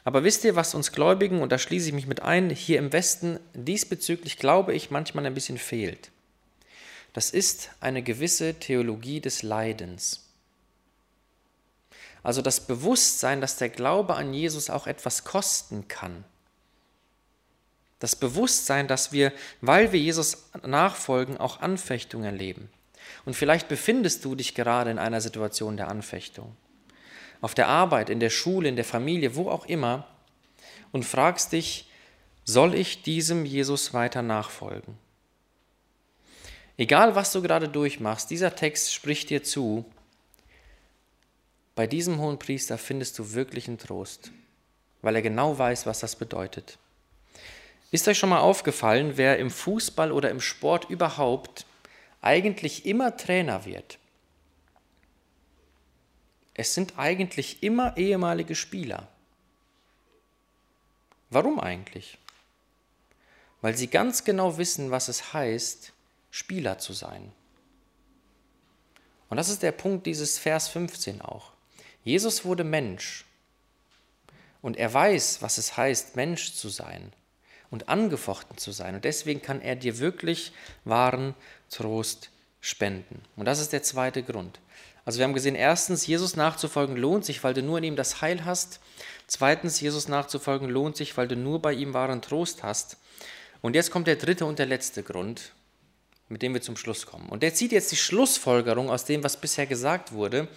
Aber 0.04 0.24
wisst 0.24 0.44
ihr, 0.46 0.56
was 0.56 0.74
uns 0.74 0.92
Gläubigen, 0.92 1.42
und 1.42 1.52
da 1.52 1.60
schließe 1.60 1.90
ich 1.90 1.94
mich 1.94 2.08
mit 2.08 2.22
ein, 2.22 2.50
hier 2.50 2.80
im 2.80 2.92
Westen 2.92 3.40
diesbezüglich, 3.54 4.38
glaube 4.38 4.74
ich, 4.74 4.90
manchmal 4.90 5.28
ein 5.28 5.36
bisschen 5.36 5.60
fehlt? 5.60 6.10
Das 7.14 7.30
ist 7.30 7.70
eine 7.82 8.02
gewisse 8.02 8.56
Theologie 8.56 9.20
des 9.20 9.44
Leidens. 9.44 10.31
Also 12.24 12.42
das 12.42 12.68
Bewusstsein, 12.68 13.42
dass 13.42 13.56
der 13.56 13.70
Glaube 13.70 14.16
an 14.16 14.34
Jesus 14.34 14.70
auch 14.70 14.88
etwas 14.88 15.24
kosten 15.24 15.88
kann. 15.88 16.24
Das 18.00 18.16
Bewusstsein, 18.16 18.88
dass 18.88 19.12
wir, 19.12 19.32
weil 19.62 19.92
wir 19.92 20.00
Jesus 20.00 20.50
nachfolgen, 20.66 21.38
auch 21.38 21.62
Anfechtung 21.62 22.24
erleben. 22.24 22.70
Und 23.26 23.36
vielleicht 23.36 23.68
befindest 23.68 24.26
du 24.26 24.36
dich 24.36 24.56
gerade 24.56 24.92
in 24.92 25.00
einer 25.00 25.22
Situation 25.22 25.78
der 25.78 25.88
Anfechtung. 25.88 26.56
Auf 27.42 27.54
der 27.56 27.68
Arbeit, 27.68 28.10
in 28.10 28.20
der 28.20 28.30
Schule, 28.30 28.70
in 28.70 28.76
der 28.76 28.86
Familie, 28.86 29.36
wo 29.36 29.50
auch 29.50 29.66
immer, 29.66 30.08
und 30.92 31.06
fragst 31.06 31.52
dich, 31.52 31.90
soll 32.44 32.76
ich 32.76 33.04
diesem 33.04 33.46
Jesus 33.46 33.94
weiter 33.94 34.22
nachfolgen? 34.22 34.98
Egal, 36.78 37.16
was 37.16 37.32
du 37.32 37.42
gerade 37.42 37.70
durchmachst, 37.70 38.32
dieser 38.32 38.56
Text 38.56 38.94
spricht 38.94 39.30
dir 39.30 39.44
zu, 39.44 39.86
bei 41.82 41.88
diesem 41.88 42.20
hohen 42.20 42.38
Priester 42.38 42.78
findest 42.78 43.18
du 43.18 43.34
wirklichen 43.34 43.80
Trost, 43.80 44.32
weil 45.02 45.16
er 45.16 45.24
genau 45.24 45.58
weiß, 45.58 45.88
was 45.88 46.00
das 46.00 46.16
bedeutet. 46.16 46.78
Ist 47.90 48.08
euch 48.08 48.20
schon 48.20 48.30
mal 48.30 48.42
aufgefallen, 48.42 49.14
wer 49.16 49.40
im 49.40 49.50
Fußball 49.50 50.12
oder 50.12 50.30
im 50.30 50.42
Sport 50.42 50.92
überhaupt 50.92 51.66
eigentlich 52.22 52.86
immer 52.86 53.18
Trainer 53.18 53.66
wird? 53.66 53.98
Es 56.54 56.76
sind 56.76 57.00
eigentlich 57.00 57.64
immer 57.64 57.98
ehemalige 57.98 58.54
Spieler. 58.54 59.08
Warum 61.32 61.60
eigentlich? 61.60 62.20
Weil 63.62 63.76
sie 63.76 63.88
ganz 63.88 64.24
genau 64.24 64.60
wissen, 64.60 64.92
was 64.92 65.08
es 65.08 65.34
heißt, 65.34 65.94
Spieler 66.30 66.78
zu 66.78 66.94
sein. 66.94 67.32
Und 69.30 69.38
das 69.38 69.50
ist 69.50 69.64
der 69.64 69.72
Punkt 69.72 70.06
dieses 70.06 70.38
Vers 70.38 70.68
15 70.68 71.24
auch. 71.24 71.51
Jesus 72.04 72.46
wurde 72.46 72.64
Mensch 72.64 73.26
und 74.62 74.78
er 74.78 74.94
weiß, 74.94 75.42
was 75.42 75.58
es 75.58 75.78
heißt, 75.78 76.16
Mensch 76.16 76.54
zu 76.54 76.70
sein 76.70 77.14
und 77.70 77.90
angefochten 77.90 78.58
zu 78.58 78.72
sein. 78.72 78.96
Und 78.96 79.06
deswegen 79.06 79.42
kann 79.42 79.62
er 79.62 79.76
dir 79.76 80.00
wirklich 80.00 80.52
wahren 80.84 81.36
Trost 81.70 82.30
spenden. 82.60 83.22
Und 83.36 83.46
das 83.46 83.60
ist 83.60 83.74
der 83.74 83.84
zweite 83.84 84.24
Grund. 84.24 84.60
Also 85.04 85.18
wir 85.18 85.26
haben 85.26 85.34
gesehen, 85.34 85.56
erstens, 85.56 86.06
Jesus 86.06 86.36
nachzufolgen 86.36 86.96
lohnt 86.96 87.26
sich, 87.26 87.44
weil 87.44 87.56
du 87.56 87.64
nur 87.64 87.80
in 87.80 87.86
ihm 87.86 87.96
das 87.96 88.22
Heil 88.22 88.46
hast. 88.46 88.80
Zweitens, 89.26 89.80
Jesus 89.82 90.08
nachzufolgen 90.08 90.70
lohnt 90.70 90.96
sich, 90.96 91.18
weil 91.18 91.28
du 91.28 91.36
nur 91.36 91.62
bei 91.62 91.74
ihm 91.74 91.94
wahren 91.94 92.22
Trost 92.22 92.62
hast. 92.62 92.98
Und 93.62 93.76
jetzt 93.76 93.90
kommt 93.90 94.08
der 94.08 94.16
dritte 94.16 94.46
und 94.46 94.60
der 94.60 94.68
letzte 94.68 95.02
Grund, 95.02 95.54
mit 96.32 96.42
dem 96.42 96.54
wir 96.54 96.62
zum 96.62 96.78
Schluss 96.78 97.06
kommen. 97.06 97.30
Und 97.30 97.44
der 97.44 97.54
zieht 97.54 97.72
jetzt 97.72 97.92
die 97.92 97.98
Schlussfolgerung 97.98 98.90
aus 98.90 99.06
dem, 99.06 99.24
was 99.24 99.40
bisher 99.40 99.68
gesagt 99.68 100.14
wurde. 100.14 100.48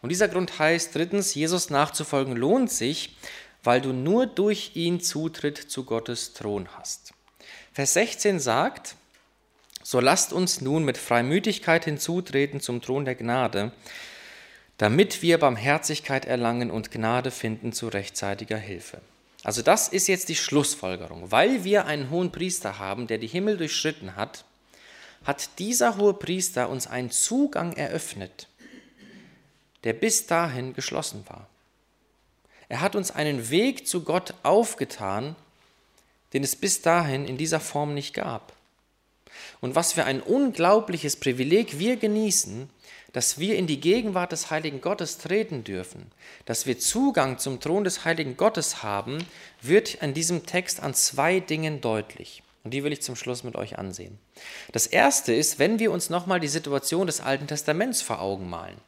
Und 0.00 0.10
dieser 0.10 0.28
Grund 0.28 0.58
heißt, 0.58 0.94
drittens, 0.94 1.34
Jesus 1.34 1.70
nachzufolgen 1.70 2.36
lohnt 2.36 2.70
sich, 2.70 3.16
weil 3.62 3.80
du 3.80 3.92
nur 3.92 4.26
durch 4.26 4.72
ihn 4.74 5.00
Zutritt 5.00 5.58
zu 5.58 5.84
Gottes 5.84 6.34
Thron 6.34 6.68
hast. 6.76 7.12
Vers 7.72 7.94
16 7.94 8.38
sagt, 8.40 8.96
so 9.82 10.00
lasst 10.00 10.32
uns 10.32 10.60
nun 10.60 10.84
mit 10.84 10.96
Freimütigkeit 10.96 11.84
hinzutreten 11.84 12.60
zum 12.60 12.80
Thron 12.80 13.04
der 13.04 13.16
Gnade, 13.16 13.72
damit 14.78 15.22
wir 15.22 15.38
Barmherzigkeit 15.38 16.24
erlangen 16.24 16.70
und 16.70 16.90
Gnade 16.90 17.30
finden 17.30 17.72
zu 17.72 17.88
rechtzeitiger 17.88 18.56
Hilfe. 18.56 19.00
Also 19.42 19.60
das 19.60 19.88
ist 19.88 20.06
jetzt 20.06 20.30
die 20.30 20.36
Schlussfolgerung. 20.36 21.30
Weil 21.30 21.64
wir 21.64 21.86
einen 21.86 22.10
hohen 22.10 22.32
Priester 22.32 22.78
haben, 22.78 23.06
der 23.06 23.18
die 23.18 23.26
Himmel 23.26 23.58
durchschritten 23.58 24.16
hat, 24.16 24.44
hat 25.24 25.58
dieser 25.58 25.96
hohe 25.96 26.14
Priester 26.14 26.68
uns 26.68 26.86
einen 26.86 27.10
Zugang 27.10 27.72
eröffnet, 27.72 28.48
der 29.84 29.92
bis 29.92 30.26
dahin 30.26 30.74
geschlossen 30.74 31.24
war. 31.28 31.48
Er 32.68 32.80
hat 32.80 32.96
uns 32.96 33.10
einen 33.10 33.50
Weg 33.50 33.86
zu 33.86 34.04
Gott 34.04 34.34
aufgetan, 34.42 35.36
den 36.32 36.42
es 36.42 36.56
bis 36.56 36.82
dahin 36.82 37.26
in 37.26 37.36
dieser 37.36 37.60
Form 37.60 37.94
nicht 37.94 38.14
gab. 38.14 38.54
Und 39.60 39.74
was 39.74 39.92
für 39.92 40.04
ein 40.04 40.20
unglaubliches 40.20 41.16
Privileg 41.16 41.78
wir 41.78 41.96
genießen, 41.96 42.68
dass 43.12 43.38
wir 43.38 43.56
in 43.56 43.66
die 43.66 43.80
Gegenwart 43.80 44.32
des 44.32 44.50
heiligen 44.50 44.80
Gottes 44.80 45.18
treten 45.18 45.62
dürfen, 45.62 46.10
dass 46.46 46.66
wir 46.66 46.78
Zugang 46.80 47.38
zum 47.38 47.60
Thron 47.60 47.84
des 47.84 48.04
heiligen 48.04 48.36
Gottes 48.36 48.82
haben, 48.82 49.24
wird 49.62 50.02
an 50.02 50.14
diesem 50.14 50.46
Text 50.46 50.82
an 50.82 50.94
zwei 50.94 51.38
Dingen 51.38 51.80
deutlich. 51.80 52.42
Und 52.64 52.72
die 52.72 52.82
will 52.82 52.92
ich 52.92 53.02
zum 53.02 53.14
Schluss 53.14 53.44
mit 53.44 53.56
euch 53.56 53.78
ansehen. 53.78 54.18
Das 54.72 54.86
erste 54.86 55.34
ist, 55.34 55.58
wenn 55.58 55.78
wir 55.78 55.92
uns 55.92 56.10
nochmal 56.10 56.40
die 56.40 56.48
Situation 56.48 57.06
des 57.06 57.20
Alten 57.20 57.46
Testaments 57.46 58.00
vor 58.00 58.20
Augen 58.20 58.48
malen. 58.48 58.78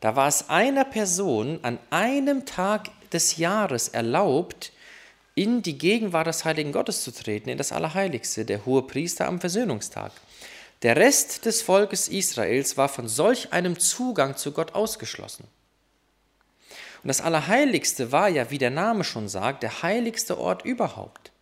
Da 0.00 0.16
war 0.16 0.26
es 0.26 0.48
einer 0.48 0.84
Person 0.84 1.60
an 1.62 1.78
einem 1.90 2.46
Tag 2.46 2.88
des 3.12 3.36
Jahres 3.36 3.88
erlaubt, 3.88 4.72
in 5.34 5.62
die 5.62 5.78
Gegenwart 5.78 6.26
des 6.26 6.44
heiligen 6.44 6.72
Gottes 6.72 7.02
zu 7.02 7.12
treten, 7.12 7.50
in 7.50 7.58
das 7.58 7.72
Allerheiligste, 7.72 8.44
der 8.44 8.64
hohe 8.64 8.82
Priester 8.82 9.26
am 9.26 9.40
Versöhnungstag. 9.40 10.12
Der 10.82 10.96
Rest 10.96 11.44
des 11.44 11.60
Volkes 11.60 12.08
Israels 12.08 12.78
war 12.78 12.88
von 12.88 13.06
solch 13.06 13.52
einem 13.52 13.78
Zugang 13.78 14.36
zu 14.36 14.52
Gott 14.52 14.74
ausgeschlossen. 14.74 15.44
Und 17.02 17.08
das 17.08 17.20
Allerheiligste 17.20 18.12
war 18.12 18.28
ja, 18.28 18.50
wie 18.50 18.58
der 18.58 18.70
Name 18.70 19.04
schon 19.04 19.28
sagt, 19.28 19.62
der 19.62 19.82
heiligste 19.82 20.38
Ort 20.38 20.64
überhaupt. 20.64 21.32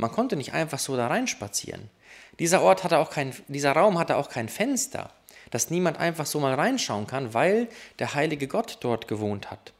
Man 0.00 0.10
konnte 0.12 0.36
nicht 0.36 0.54
einfach 0.54 0.78
so 0.78 0.96
da 0.96 1.08
reinspazieren. 1.08 1.90
Dieser 2.38 2.62
Ort 2.62 2.84
hatte 2.84 2.98
auch 2.98 3.10
kein, 3.10 3.34
dieser 3.48 3.72
Raum 3.72 3.98
hatte 3.98 4.16
auch 4.16 4.30
kein 4.30 4.48
Fenster, 4.48 5.10
dass 5.50 5.70
niemand 5.70 5.98
einfach 5.98 6.26
so 6.26 6.40
mal 6.40 6.54
reinschauen 6.54 7.06
kann, 7.06 7.34
weil 7.34 7.68
der 7.98 8.14
heilige 8.14 8.48
Gott 8.48 8.78
dort 8.80 9.08
gewohnt 9.08 9.50
hat. 9.50 9.72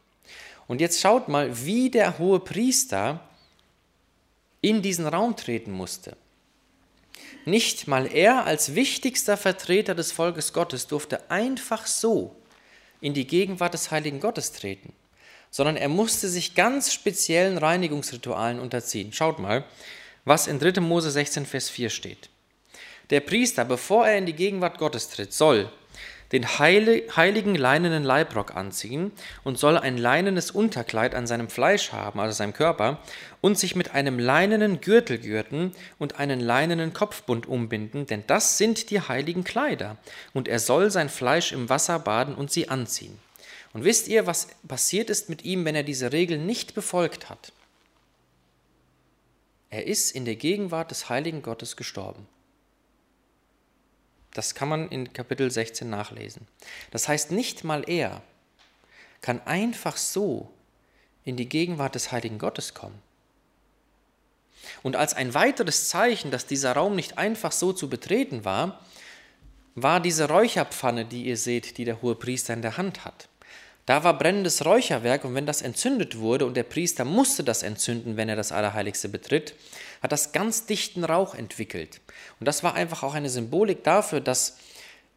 Und 0.66 0.80
jetzt 0.80 1.00
schaut 1.00 1.28
mal, 1.28 1.64
wie 1.64 1.90
der 1.90 2.18
hohe 2.18 2.38
Priester 2.38 3.20
in 4.60 4.82
diesen 4.82 5.06
Raum 5.06 5.36
treten 5.36 5.72
musste. 5.72 6.16
Nicht 7.46 7.88
mal 7.88 8.06
er 8.06 8.44
als 8.44 8.74
wichtigster 8.74 9.36
Vertreter 9.38 9.94
des 9.94 10.12
Volkes 10.12 10.52
Gottes 10.52 10.86
durfte 10.86 11.30
einfach 11.30 11.86
so 11.86 12.36
in 13.00 13.14
die 13.14 13.26
Gegenwart 13.26 13.72
des 13.72 13.90
heiligen 13.90 14.20
Gottes 14.20 14.52
treten, 14.52 14.92
sondern 15.50 15.76
er 15.76 15.88
musste 15.88 16.28
sich 16.28 16.54
ganz 16.54 16.92
speziellen 16.92 17.56
Reinigungsritualen 17.56 18.60
unterziehen. 18.60 19.14
Schaut 19.14 19.38
mal, 19.38 19.64
was 20.24 20.46
in 20.46 20.58
3. 20.58 20.80
Mose 20.80 21.10
16, 21.10 21.46
Vers 21.46 21.68
4 21.70 21.90
steht. 21.90 22.28
Der 23.10 23.20
Priester, 23.20 23.64
bevor 23.64 24.06
er 24.06 24.18
in 24.18 24.26
die 24.26 24.34
Gegenwart 24.34 24.78
Gottes 24.78 25.08
tritt, 25.08 25.32
soll 25.32 25.70
den 26.32 26.46
heiligen 26.46 27.56
leinenen 27.56 28.04
Leibrock 28.04 28.54
anziehen 28.54 29.10
und 29.42 29.58
soll 29.58 29.76
ein 29.76 29.98
leinenes 29.98 30.52
Unterkleid 30.52 31.14
an 31.14 31.26
seinem 31.26 31.48
Fleisch 31.48 31.90
haben, 31.90 32.20
also 32.20 32.36
seinem 32.36 32.52
Körper, 32.52 33.00
und 33.40 33.58
sich 33.58 33.74
mit 33.74 33.94
einem 33.94 34.18
leinenen 34.18 34.80
Gürtel 34.80 35.18
gürten 35.18 35.72
und 35.98 36.20
einen 36.20 36.38
leinenen 36.38 36.92
Kopfbund 36.92 37.48
umbinden, 37.48 38.06
denn 38.06 38.22
das 38.28 38.58
sind 38.58 38.90
die 38.90 39.00
heiligen 39.00 39.42
Kleider. 39.42 39.96
Und 40.32 40.46
er 40.46 40.60
soll 40.60 40.90
sein 40.90 41.08
Fleisch 41.08 41.50
im 41.52 41.68
Wasser 41.68 41.98
baden 41.98 42.36
und 42.36 42.52
sie 42.52 42.68
anziehen. 42.68 43.18
Und 43.72 43.84
wisst 43.84 44.08
ihr, 44.08 44.26
was 44.26 44.48
passiert 44.66 45.10
ist 45.10 45.28
mit 45.28 45.44
ihm, 45.44 45.64
wenn 45.64 45.74
er 45.74 45.84
diese 45.84 46.12
Regel 46.12 46.38
nicht 46.38 46.74
befolgt 46.74 47.28
hat? 47.28 47.52
Er 49.70 49.86
ist 49.86 50.10
in 50.10 50.24
der 50.24 50.36
Gegenwart 50.36 50.90
des 50.90 51.08
heiligen 51.08 51.42
Gottes 51.42 51.76
gestorben. 51.76 52.26
Das 54.34 54.54
kann 54.54 54.68
man 54.68 54.88
in 54.88 55.12
Kapitel 55.12 55.50
16 55.50 55.88
nachlesen. 55.88 56.46
Das 56.90 57.08
heißt, 57.08 57.30
nicht 57.30 57.64
mal 57.64 57.88
er 57.88 58.22
kann 59.20 59.40
einfach 59.42 59.96
so 59.96 60.50
in 61.24 61.36
die 61.36 61.48
Gegenwart 61.48 61.94
des 61.94 62.12
heiligen 62.12 62.38
Gottes 62.38 62.74
kommen. 62.74 63.00
Und 64.82 64.96
als 64.96 65.14
ein 65.14 65.34
weiteres 65.34 65.88
Zeichen, 65.88 66.30
dass 66.30 66.46
dieser 66.46 66.72
Raum 66.72 66.94
nicht 66.94 67.18
einfach 67.18 67.52
so 67.52 67.72
zu 67.72 67.88
betreten 67.88 68.44
war, 68.44 68.84
war 69.74 70.00
diese 70.00 70.28
Räucherpfanne, 70.28 71.04
die 71.04 71.24
ihr 71.24 71.36
seht, 71.36 71.78
die 71.78 71.84
der 71.84 72.02
hohe 72.02 72.14
Priester 72.14 72.54
in 72.54 72.62
der 72.62 72.76
Hand 72.76 73.04
hat. 73.04 73.29
Da 73.90 74.04
war 74.04 74.16
brennendes 74.16 74.64
Räucherwerk 74.64 75.24
und 75.24 75.34
wenn 75.34 75.46
das 75.46 75.62
entzündet 75.62 76.16
wurde 76.16 76.46
und 76.46 76.56
der 76.56 76.62
Priester 76.62 77.04
musste 77.04 77.42
das 77.42 77.64
entzünden, 77.64 78.16
wenn 78.16 78.28
er 78.28 78.36
das 78.36 78.52
Allerheiligste 78.52 79.08
betritt, 79.08 79.56
hat 80.00 80.12
das 80.12 80.30
ganz 80.30 80.64
dichten 80.64 81.02
Rauch 81.02 81.34
entwickelt. 81.34 82.00
Und 82.38 82.46
das 82.46 82.62
war 82.62 82.74
einfach 82.74 83.02
auch 83.02 83.14
eine 83.14 83.28
Symbolik 83.28 83.82
dafür, 83.82 84.20
dass 84.20 84.58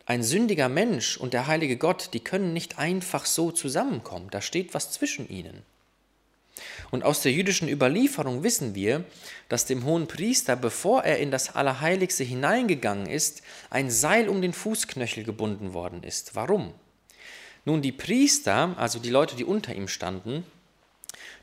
ein 0.07 0.23
sündiger 0.23 0.69
Mensch 0.69 1.17
und 1.17 1.35
der 1.35 1.45
heilige 1.45 1.77
Gott, 1.77 2.15
die 2.15 2.21
können 2.21 2.51
nicht 2.51 2.79
einfach 2.79 3.27
so 3.27 3.51
zusammenkommen. 3.51 4.29
Da 4.31 4.41
steht 4.41 4.73
was 4.73 4.89
zwischen 4.89 5.29
ihnen. 5.29 5.61
Und 6.89 7.03
aus 7.03 7.21
der 7.21 7.31
jüdischen 7.31 7.69
Überlieferung 7.69 8.41
wissen 8.41 8.73
wir, 8.73 9.05
dass 9.49 9.67
dem 9.67 9.85
hohen 9.85 10.07
Priester, 10.07 10.55
bevor 10.55 11.03
er 11.03 11.19
in 11.19 11.29
das 11.29 11.55
Allerheiligste 11.55 12.23
hineingegangen 12.23 13.05
ist, 13.05 13.43
ein 13.69 13.91
Seil 13.91 14.27
um 14.29 14.41
den 14.41 14.53
Fußknöchel 14.53 15.25
gebunden 15.25 15.73
worden 15.73 16.01
ist. 16.01 16.33
Warum? 16.33 16.73
Nun, 17.65 17.81
die 17.81 17.91
Priester, 17.91 18.75
also 18.77 18.99
die 18.99 19.09
Leute, 19.09 19.35
die 19.35 19.45
unter 19.45 19.73
ihm 19.73 19.87
standen, 19.87 20.45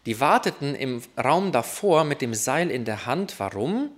die 0.06 0.20
warteten 0.20 0.74
im 0.74 1.02
Raum 1.22 1.52
davor 1.52 2.04
mit 2.04 2.20
dem 2.20 2.34
Seil 2.34 2.70
in 2.70 2.84
der 2.84 3.06
Hand. 3.06 3.34
Warum? 3.38 3.90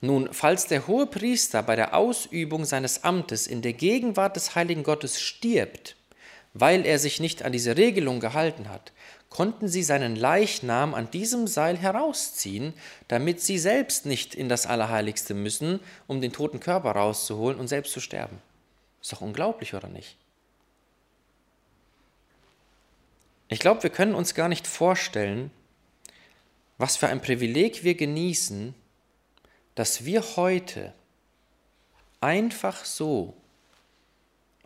Nun, 0.00 0.28
falls 0.32 0.66
der 0.66 0.86
hohe 0.86 1.06
Priester 1.06 1.62
bei 1.62 1.76
der 1.76 1.94
Ausübung 1.94 2.64
seines 2.64 3.04
Amtes 3.04 3.46
in 3.46 3.62
der 3.62 3.74
Gegenwart 3.74 4.36
des 4.36 4.54
heiligen 4.54 4.82
Gottes 4.82 5.20
stirbt, 5.20 5.96
weil 6.54 6.86
er 6.86 6.98
sich 6.98 7.20
nicht 7.20 7.42
an 7.42 7.52
diese 7.52 7.76
Regelung 7.76 8.18
gehalten 8.18 8.68
hat, 8.68 8.92
konnten 9.28 9.68
sie 9.68 9.82
seinen 9.82 10.16
Leichnam 10.16 10.94
an 10.94 11.10
diesem 11.10 11.46
Seil 11.46 11.76
herausziehen, 11.76 12.74
damit 13.08 13.40
sie 13.40 13.58
selbst 13.58 14.06
nicht 14.06 14.34
in 14.34 14.48
das 14.48 14.66
Allerheiligste 14.66 15.34
müssen, 15.34 15.80
um 16.06 16.20
den 16.20 16.32
toten 16.32 16.58
Körper 16.58 16.92
rauszuholen 16.92 17.58
und 17.58 17.68
selbst 17.68 17.92
zu 17.92 18.00
sterben. 18.00 18.38
Ist 19.00 19.12
doch 19.12 19.20
unglaublich, 19.20 19.74
oder 19.74 19.88
nicht? 19.88 20.16
Ich 23.50 23.58
glaube, 23.58 23.82
wir 23.82 23.90
können 23.90 24.14
uns 24.14 24.34
gar 24.34 24.48
nicht 24.48 24.68
vorstellen, 24.68 25.50
was 26.78 26.96
für 26.96 27.08
ein 27.08 27.20
Privileg 27.20 27.82
wir 27.82 27.96
genießen, 27.96 28.74
dass 29.74 30.04
wir 30.04 30.36
heute 30.36 30.94
einfach 32.20 32.84
so, 32.84 33.34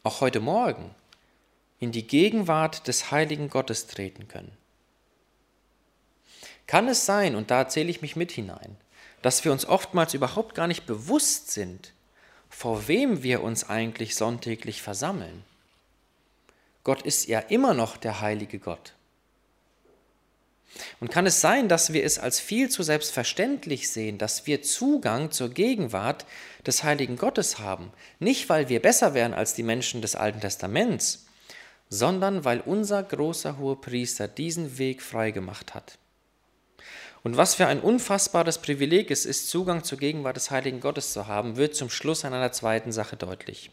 auch 0.03 0.21
heute 0.21 0.41
Morgen, 0.41 0.95
in 1.81 1.93
die 1.93 2.07
Gegenwart 2.07 2.87
des 2.87 3.11
heiligen 3.11 3.49
Gottes 3.49 3.87
treten 3.87 4.29
können. 4.29 4.55
Kann 6.67 6.87
es 6.87 7.07
sein, 7.07 7.37
und 7.37 7.51
da 7.51 7.69
zähle 7.69 7.91
ich 7.91 8.03
mich 8.03 8.17
mit 8.17 8.33
hinein, 8.33 8.77
dass 9.23 9.47
wir 9.47 9.53
uns 9.53 9.65
oftmals 9.65 10.13
überhaupt 10.13 10.55
gar 10.55 10.67
nicht 10.67 10.85
bewusst 10.85 11.51
sind, 11.51 11.95
vor 12.51 12.87
wem 12.87 13.23
wir 13.23 13.43
uns 13.43 13.69
eigentlich 13.69 14.15
sonntäglich 14.15 14.83
versammeln? 14.83 15.43
Gott 16.85 17.03
ist 17.03 17.27
ja 17.27 17.41
immer 17.41 17.75
noch 17.75 17.97
der 17.97 18.21
heilige 18.21 18.59
Gott. 18.59 18.95
Und 21.01 21.11
kann 21.11 21.27
es 21.27 21.41
sein, 21.41 21.69
dass 21.69 21.93
wir 21.93 22.05
es 22.05 22.19
als 22.19 22.41
viel 22.41 22.69
zu 22.69 22.83
selbstverständlich 22.83 23.91
sehen, 23.91 24.19
dass 24.19 24.47
wir 24.47 24.63
Zugang 24.63 25.31
zur 25.31 25.49
Gegenwart 25.51 26.27
des 26.67 26.83
heiligen 26.83 27.17
Gottes 27.17 27.59
haben, 27.59 27.93
nicht 28.19 28.49
weil 28.49 28.69
wir 28.69 28.83
besser 28.83 29.15
wären 29.15 29.35
als 29.35 29.55
die 29.55 29.63
Menschen 29.63 30.03
des 30.03 30.17
Alten 30.17 30.41
Testaments, 30.41 31.27
sondern 31.89 32.45
weil 32.45 32.61
unser 32.61 33.03
großer 33.03 33.59
Hohepriester 33.59 34.27
diesen 34.27 34.79
Weg 34.79 35.01
freigemacht 35.01 35.75
hat. 35.75 35.99
Und 37.23 37.37
was 37.37 37.55
für 37.55 37.67
ein 37.67 37.81
unfassbares 37.81 38.59
Privileg 38.59 39.11
es 39.11 39.25
ist, 39.25 39.49
Zugang 39.49 39.85
zur 39.85 39.99
Gegenwart 39.99 40.37
des 40.37 40.51
heiligen 40.51 40.81
Gottes 40.81 41.13
zu 41.13 41.27
haben, 41.27 41.57
wird 41.57 41.75
zum 41.75 41.89
Schluss 41.89 42.25
an 42.25 42.35
einer 42.35 42.53
zweiten 42.53 42.93
Sache 42.93 43.17
deutlich. 43.17 43.71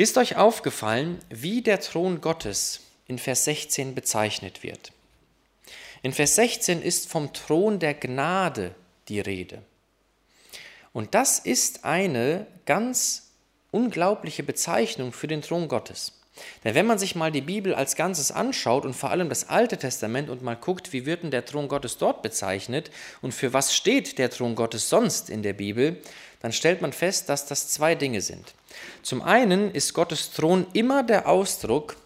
Ist 0.00 0.16
euch 0.16 0.36
aufgefallen, 0.36 1.18
wie 1.28 1.60
der 1.60 1.78
Thron 1.78 2.22
Gottes 2.22 2.80
in 3.06 3.18
Vers 3.18 3.44
16 3.44 3.94
bezeichnet 3.94 4.62
wird? 4.62 4.92
In 6.02 6.14
Vers 6.14 6.36
16 6.36 6.80
ist 6.80 7.10
vom 7.10 7.34
Thron 7.34 7.78
der 7.78 7.92
Gnade 7.92 8.74
die 9.08 9.20
Rede. 9.20 9.60
Und 10.94 11.14
das 11.14 11.38
ist 11.38 11.84
eine 11.84 12.46
ganz 12.64 13.32
unglaubliche 13.72 14.42
Bezeichnung 14.42 15.12
für 15.12 15.28
den 15.28 15.42
Thron 15.42 15.68
Gottes. 15.68 16.14
Denn 16.64 16.74
wenn 16.74 16.86
man 16.86 16.98
sich 16.98 17.14
mal 17.14 17.30
die 17.30 17.42
Bibel 17.42 17.74
als 17.74 17.94
Ganzes 17.94 18.32
anschaut 18.32 18.86
und 18.86 18.94
vor 18.94 19.10
allem 19.10 19.28
das 19.28 19.50
Alte 19.50 19.76
Testament 19.76 20.30
und 20.30 20.40
mal 20.40 20.56
guckt, 20.56 20.94
wie 20.94 21.04
wird 21.04 21.24
denn 21.24 21.30
der 21.30 21.44
Thron 21.44 21.68
Gottes 21.68 21.98
dort 21.98 22.22
bezeichnet 22.22 22.90
und 23.20 23.34
für 23.34 23.52
was 23.52 23.74
steht 23.74 24.16
der 24.16 24.30
Thron 24.30 24.54
Gottes 24.54 24.88
sonst 24.88 25.28
in 25.28 25.42
der 25.42 25.52
Bibel, 25.52 26.00
dann 26.40 26.52
stellt 26.52 26.80
man 26.80 26.92
fest, 26.92 27.28
dass 27.28 27.46
das 27.46 27.68
zwei 27.68 27.94
Dinge 27.94 28.20
sind. 28.20 28.54
Zum 29.02 29.22
einen 29.22 29.70
ist 29.72 29.94
Gottes 29.94 30.30
Thron 30.30 30.66
immer 30.72 31.02
der 31.02 31.28
Ausdruck 31.28 31.96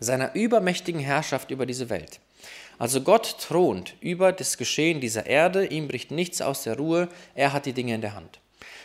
seiner 0.00 0.34
übermächtigen 0.34 1.00
Herrschaft 1.00 1.50
über 1.50 1.66
diese 1.66 1.90
Welt. 1.90 2.20
Also 2.78 3.00
Gott 3.00 3.38
thront 3.40 3.94
über 4.00 4.32
das 4.32 4.56
Geschehen 4.56 5.00
dieser 5.00 5.26
Erde, 5.26 5.66
ihm 5.66 5.88
bricht 5.88 6.12
nichts 6.12 6.40
aus 6.40 6.62
der 6.62 6.76
Ruhe, 6.76 7.08
er 7.34 7.52
hat 7.52 7.66
die 7.66 7.72
Dinge 7.72 7.94
in 7.94 8.00
der 8.00 8.14
Hand. 8.14 8.38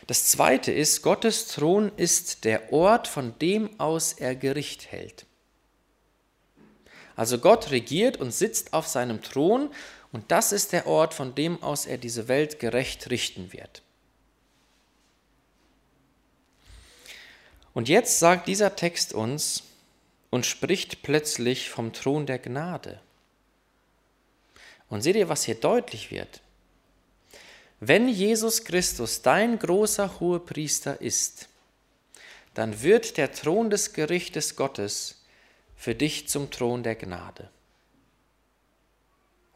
Das 0.07 0.25
zweite 0.25 0.71
ist, 0.71 1.03
Gottes 1.03 1.47
Thron 1.47 1.91
ist 1.95 2.43
der 2.43 2.73
Ort, 2.73 3.07
von 3.07 3.37
dem 3.39 3.79
aus 3.79 4.13
er 4.13 4.35
Gericht 4.35 4.91
hält. 4.91 5.25
Also 7.15 7.37
Gott 7.37 7.69
regiert 7.69 8.17
und 8.17 8.33
sitzt 8.33 8.73
auf 8.73 8.87
seinem 8.87 9.21
Thron 9.21 9.69
und 10.11 10.31
das 10.31 10.51
ist 10.51 10.71
der 10.73 10.87
Ort, 10.87 11.13
von 11.13 11.35
dem 11.35 11.61
aus 11.61 11.85
er 11.85 11.99
diese 11.99 12.27
Welt 12.27 12.59
gerecht 12.59 13.11
richten 13.11 13.53
wird. 13.53 13.82
Und 17.73 17.89
jetzt 17.89 18.19
sagt 18.19 18.47
dieser 18.47 18.75
Text 18.75 19.13
uns 19.13 19.63
und 20.29 20.45
spricht 20.45 21.01
plötzlich 21.01 21.69
vom 21.69 21.93
Thron 21.93 22.25
der 22.25 22.39
Gnade. 22.39 22.99
Und 24.89 25.01
seht 25.01 25.15
ihr, 25.15 25.29
was 25.29 25.43
hier 25.43 25.55
deutlich 25.55 26.11
wird? 26.11 26.41
Wenn 27.79 28.07
Jesus 28.07 28.63
Christus 28.63 29.21
dein 29.21 29.59
großer 29.59 30.19
Hohepriester 30.19 31.01
ist, 31.01 31.49
dann 32.53 32.81
wird 32.81 33.17
der 33.17 33.31
Thron 33.31 33.69
des 33.69 33.93
Gerichtes 33.93 34.55
Gottes 34.55 35.23
für 35.75 35.95
dich 35.95 36.29
zum 36.29 36.49
Thron 36.51 36.83
der 36.83 36.95
Gnade, 36.95 37.49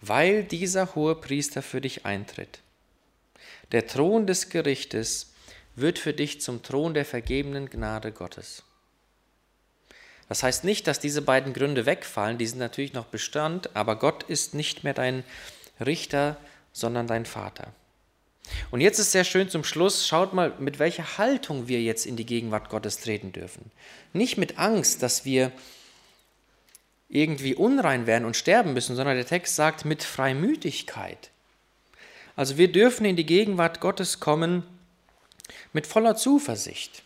weil 0.01 0.43
dieser 0.43 0.95
Hohepriester 0.95 1.61
für 1.61 1.79
dich 1.79 2.05
eintritt. 2.05 2.59
Der 3.71 3.87
Thron 3.87 4.27
des 4.27 4.49
Gerichtes 4.49 5.31
wird 5.77 5.99
für 5.99 6.13
dich 6.13 6.41
zum 6.41 6.63
Thron 6.63 6.93
der 6.93 7.05
vergebenen 7.05 7.69
Gnade 7.69 8.11
Gottes. 8.11 8.63
Das 10.27 10.43
heißt 10.43 10.63
nicht, 10.63 10.87
dass 10.87 10.99
diese 10.99 11.21
beiden 11.21 11.53
Gründe 11.53 11.85
wegfallen, 11.85 12.37
die 12.37 12.47
sind 12.47 12.59
natürlich 12.59 12.93
noch 12.93 13.05
Bestand, 13.05 13.75
aber 13.75 13.95
Gott 13.95 14.23
ist 14.23 14.55
nicht 14.55 14.83
mehr 14.83 14.93
dein 14.93 15.23
Richter, 15.79 16.35
sondern 16.73 17.07
dein 17.07 17.25
Vater. 17.25 17.71
Und 18.71 18.81
jetzt 18.81 18.99
ist 18.99 19.11
sehr 19.11 19.23
schön 19.23 19.49
zum 19.49 19.63
Schluss, 19.63 20.07
schaut 20.07 20.33
mal, 20.33 20.53
mit 20.59 20.79
welcher 20.79 21.17
Haltung 21.17 21.67
wir 21.67 21.81
jetzt 21.81 22.05
in 22.05 22.15
die 22.15 22.25
Gegenwart 22.25 22.69
Gottes 22.69 22.99
treten 22.99 23.31
dürfen. 23.31 23.71
Nicht 24.13 24.37
mit 24.37 24.57
Angst, 24.57 25.03
dass 25.03 25.25
wir 25.25 25.51
irgendwie 27.09 27.55
unrein 27.55 28.07
werden 28.07 28.25
und 28.25 28.35
sterben 28.35 28.73
müssen, 28.73 28.95
sondern 28.95 29.15
der 29.15 29.25
Text 29.25 29.55
sagt 29.55 29.85
mit 29.85 30.03
Freimütigkeit. 30.03 31.29
Also 32.35 32.57
wir 32.57 32.71
dürfen 32.71 33.05
in 33.05 33.15
die 33.15 33.25
Gegenwart 33.25 33.79
Gottes 33.79 34.19
kommen 34.19 34.63
mit 35.73 35.87
voller 35.87 36.15
Zuversicht, 36.15 37.03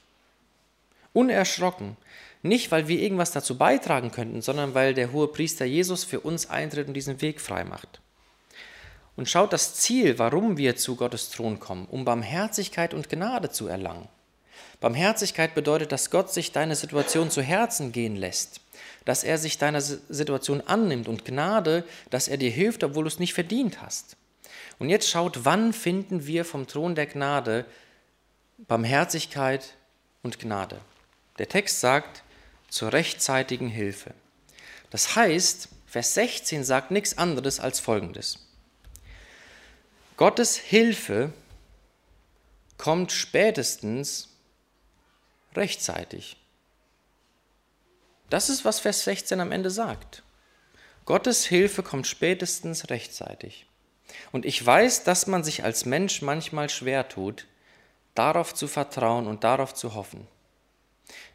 unerschrocken, 1.14 1.98
nicht 2.44 2.72
weil 2.72 2.88
wir 2.88 3.00
irgendwas 3.00 3.32
dazu 3.32 3.58
beitragen 3.58 4.12
könnten, 4.12 4.42
sondern 4.42 4.74
weil 4.74 4.94
der 4.94 5.12
hohe 5.12 5.28
Priester 5.28 5.66
Jesus 5.66 6.04
für 6.04 6.20
uns 6.22 6.50
eintritt 6.50 6.88
und 6.88 6.94
diesen 6.94 7.22
Weg 7.22 7.40
frei 7.40 7.64
macht. 7.64 8.02
Und 9.16 9.30
schaut 9.30 9.54
das 9.54 9.76
Ziel, 9.76 10.18
warum 10.18 10.58
wir 10.58 10.76
zu 10.76 10.96
Gottes 10.96 11.30
Thron 11.30 11.60
kommen, 11.60 11.86
um 11.86 12.06
Barmherzigkeit 12.06 12.94
und 12.94 13.10
Gnade 13.10 13.52
zu 13.52 13.68
erlangen. 13.68 14.08
Barmherzigkeit 14.80 15.54
bedeutet, 15.54 15.92
dass 15.92 16.10
Gott 16.10 16.34
sich 16.34 16.52
deine 16.52 16.76
Situation 16.76 17.30
zu 17.30 17.42
Herzen 17.42 17.92
gehen 17.92 18.16
lässt, 18.16 18.62
dass 19.06 19.24
er 19.24 19.38
sich 19.38 19.60
deiner 19.60 19.82
Situation 19.82 20.62
annimmt 20.62 21.08
und 21.08 21.24
Gnade, 21.26 21.84
dass 22.10 22.28
er 22.28 22.38
dir 22.38 22.50
hilft, 22.50 22.84
obwohl 22.84 23.04
du 23.04 23.10
es 23.10 23.20
nicht 23.20 23.36
verdient 23.36 23.82
hast. 23.82 24.18
Und 24.80 24.90
jetzt 24.90 25.10
schaut, 25.10 25.46
wann 25.46 25.74
finden 25.74 26.26
wir 26.26 26.44
vom 26.44 26.66
Thron 26.66 26.96
der 26.96 27.06
Gnade 27.06 27.66
Barmherzigkeit 28.68 29.76
und 30.22 30.40
Gnade. 30.40 30.80
Der 31.40 31.50
Text 31.50 31.80
sagt, 31.80 32.24
zur 32.70 32.94
rechtzeitigen 32.94 33.68
Hilfe. 33.68 34.14
Das 34.92 35.16
heißt, 35.16 35.70
Vers 35.88 36.14
16 36.14 36.64
sagt 36.64 36.92
nichts 36.92 37.18
anderes 37.18 37.60
als 37.60 37.80
Folgendes. 37.80 38.40
Gottes 40.16 40.56
Hilfe 40.56 41.34
kommt 42.78 43.12
spätestens 43.12 44.30
rechtzeitig. 45.56 46.38
Das 48.30 48.50
ist, 48.50 48.64
was 48.64 48.80
Vers 48.80 49.04
16 49.04 49.42
am 49.42 49.52
Ende 49.52 49.70
sagt. 49.70 50.24
Gottes 51.06 51.46
Hilfe 51.46 51.84
kommt 51.84 52.08
spätestens 52.08 52.90
rechtzeitig. 52.90 53.66
Und 54.32 54.46
ich 54.46 54.66
weiß, 54.66 55.04
dass 55.04 55.28
man 55.28 55.44
sich 55.44 55.64
als 55.64 55.86
Mensch 55.86 56.22
manchmal 56.22 56.70
schwer 56.70 57.10
tut, 57.10 57.48
darauf 58.16 58.54
zu 58.54 58.68
vertrauen 58.68 59.28
und 59.28 59.44
darauf 59.44 59.74
zu 59.74 59.96
hoffen. 59.96 60.28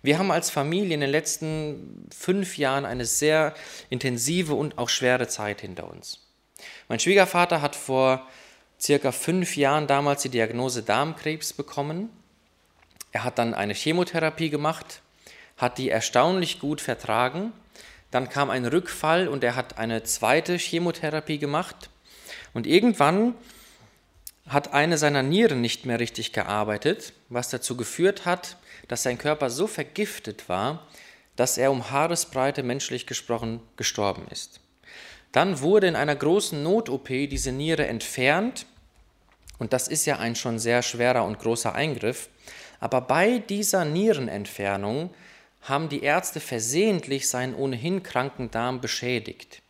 Wir 0.02 0.18
haben 0.18 0.30
als 0.30 0.50
Familie 0.50 0.94
in 0.94 1.00
den 1.00 1.10
letzten 1.10 2.08
fünf 2.16 2.58
Jahren 2.58 2.84
eine 2.84 3.04
sehr 3.04 3.54
intensive 3.90 4.54
und 4.54 4.78
auch 4.78 4.88
schwere 4.88 5.28
Zeit 5.28 5.60
hinter 5.60 5.90
uns. 5.90 6.20
Mein 6.88 7.00
Schwiegervater 7.00 7.60
hat 7.60 7.76
vor 7.76 8.26
circa 8.80 9.12
fünf 9.12 9.56
Jahren 9.56 9.86
damals 9.86 10.22
die 10.22 10.28
Diagnose 10.28 10.82
Darmkrebs 10.82 11.52
bekommen. 11.52 12.10
Er 13.12 13.24
hat 13.24 13.38
dann 13.38 13.54
eine 13.54 13.74
Chemotherapie 13.74 14.50
gemacht, 14.50 15.00
hat 15.56 15.78
die 15.78 15.88
erstaunlich 15.88 16.60
gut 16.60 16.80
vertragen. 16.80 17.52
Dann 18.10 18.28
kam 18.28 18.50
ein 18.50 18.66
Rückfall 18.66 19.28
und 19.28 19.42
er 19.42 19.56
hat 19.56 19.78
eine 19.78 20.04
zweite 20.04 20.56
Chemotherapie 20.56 21.38
gemacht. 21.38 21.90
Und 22.54 22.66
irgendwann 22.66 23.34
hat 24.48 24.72
eine 24.72 24.98
seiner 24.98 25.22
Nieren 25.22 25.60
nicht 25.60 25.86
mehr 25.86 25.98
richtig 25.98 26.32
gearbeitet, 26.32 27.12
was 27.28 27.50
dazu 27.50 27.76
geführt 27.76 28.24
hat, 28.24 28.56
dass 28.88 29.02
sein 29.02 29.18
Körper 29.18 29.50
so 29.50 29.66
vergiftet 29.66 30.48
war, 30.48 30.86
dass 31.34 31.58
er 31.58 31.70
um 31.70 31.90
Haaresbreite 31.90 32.62
menschlich 32.62 33.06
gesprochen 33.06 33.60
gestorben 33.76 34.26
ist. 34.30 34.60
Dann 35.32 35.60
wurde 35.60 35.86
in 35.86 35.96
einer 35.96 36.16
großen 36.16 36.62
Not-OP 36.62 37.08
diese 37.08 37.52
Niere 37.52 37.86
entfernt 37.86 38.66
und 39.58 39.72
das 39.72 39.88
ist 39.88 40.06
ja 40.06 40.18
ein 40.18 40.36
schon 40.36 40.58
sehr 40.58 40.82
schwerer 40.82 41.24
und 41.24 41.38
großer 41.38 41.74
Eingriff. 41.74 42.28
Aber 42.80 43.00
bei 43.00 43.38
dieser 43.38 43.84
Nierenentfernung 43.84 45.10
haben 45.62 45.88
die 45.88 46.02
Ärzte 46.02 46.40
versehentlich 46.40 47.28
seinen 47.28 47.54
ohnehin 47.54 48.02
kranken 48.02 48.50
Darm 48.50 48.80
beschädigt. 48.80 49.62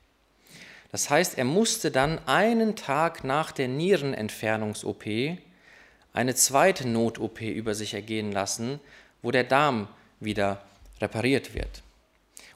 Das 0.93 1.11
heißt, 1.11 1.37
er 1.37 1.45
musste 1.45 1.91
dann 1.91 2.19
einen 2.27 2.77
Tag 2.77 3.25
nach 3.25 3.53
der 3.53 3.69
Nierenentfernungs-OP 3.69 5.05
eine 6.13 6.35
zweite 6.35 6.89
Not-OP 6.89 7.41
über 7.43 7.75
sich 7.75 7.95
ergehen 7.95 8.33
lassen, 8.33 8.81
wo 9.23 9.31
der 9.31 9.45
Darm 9.45 9.89
wieder 10.21 10.63
repariert 11.01 11.55
wird. 11.55 11.83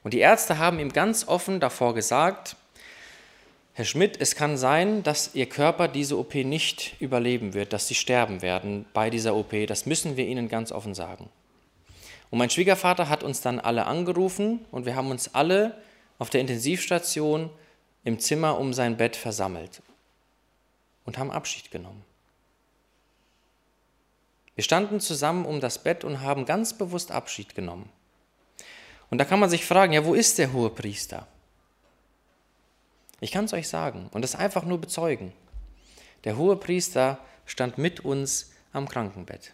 Und 0.02 0.14
die 0.14 0.20
Ärzte 0.20 0.58
haben 0.58 0.78
ihm 0.78 0.92
ganz 0.92 1.28
offen 1.28 1.60
davor 1.60 1.94
gesagt, 1.94 2.56
Herr 3.74 3.84
Schmidt, 3.84 4.20
es 4.20 4.34
kann 4.34 4.56
sein, 4.56 5.02
dass 5.02 5.34
Ihr 5.34 5.46
Körper 5.46 5.88
diese 5.88 6.18
OP 6.18 6.34
nicht 6.34 7.00
überleben 7.00 7.54
wird, 7.54 7.72
dass 7.72 7.86
Sie 7.86 7.94
sterben 7.94 8.42
werden 8.42 8.84
bei 8.92 9.10
dieser 9.10 9.36
OP. 9.36 9.54
Das 9.66 9.86
müssen 9.86 10.16
wir 10.16 10.26
Ihnen 10.26 10.48
ganz 10.48 10.72
offen 10.72 10.94
sagen. 10.94 11.28
Und 12.30 12.38
mein 12.38 12.50
Schwiegervater 12.50 13.08
hat 13.08 13.22
uns 13.22 13.40
dann 13.40 13.58
alle 13.58 13.86
angerufen 13.86 14.64
und 14.70 14.86
wir 14.86 14.96
haben 14.96 15.10
uns 15.10 15.34
alle 15.34 15.76
auf 16.18 16.30
der 16.30 16.40
Intensivstation 16.40 17.50
im 18.04 18.18
Zimmer 18.18 18.58
um 18.58 18.72
sein 18.72 18.96
Bett 18.96 19.16
versammelt 19.16 19.82
und 21.04 21.18
haben 21.18 21.30
Abschied 21.30 21.70
genommen. 21.70 22.04
Wir 24.54 24.64
standen 24.64 25.00
zusammen 25.00 25.46
um 25.46 25.60
das 25.60 25.82
Bett 25.82 26.04
und 26.04 26.20
haben 26.20 26.44
ganz 26.44 26.76
bewusst 26.76 27.10
Abschied 27.10 27.54
genommen. 27.54 27.88
Und 29.10 29.18
da 29.18 29.24
kann 29.24 29.40
man 29.40 29.50
sich 29.50 29.64
fragen, 29.64 29.92
ja, 29.92 30.04
wo 30.04 30.14
ist 30.14 30.38
der 30.38 30.52
hohe 30.52 30.70
Priester? 30.70 31.26
Ich 33.20 33.32
kann 33.32 33.44
es 33.44 33.52
euch 33.52 33.68
sagen 33.68 34.08
und 34.12 34.22
das 34.22 34.34
einfach 34.34 34.64
nur 34.64 34.80
bezeugen. 34.80 35.32
Der 36.24 36.36
hohe 36.36 36.56
Priester 36.56 37.18
stand 37.46 37.78
mit 37.78 38.00
uns 38.00 38.52
am 38.72 38.88
Krankenbett. 38.88 39.52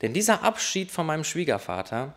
Denn 0.00 0.14
dieser 0.14 0.42
Abschied 0.42 0.90
von 0.90 1.06
meinem 1.06 1.24
Schwiegervater, 1.24 2.14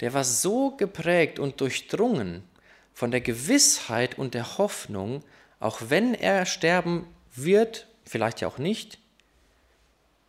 der 0.00 0.14
war 0.14 0.24
so 0.24 0.76
geprägt 0.76 1.38
und 1.38 1.60
durchdrungen 1.60 2.44
von 2.92 3.10
der 3.10 3.20
Gewissheit 3.20 4.18
und 4.18 4.34
der 4.34 4.58
Hoffnung, 4.58 5.22
auch 5.60 5.80
wenn 5.88 6.14
er 6.14 6.46
sterben 6.46 7.06
wird, 7.34 7.86
vielleicht 8.04 8.40
ja 8.40 8.48
auch 8.48 8.58
nicht, 8.58 8.98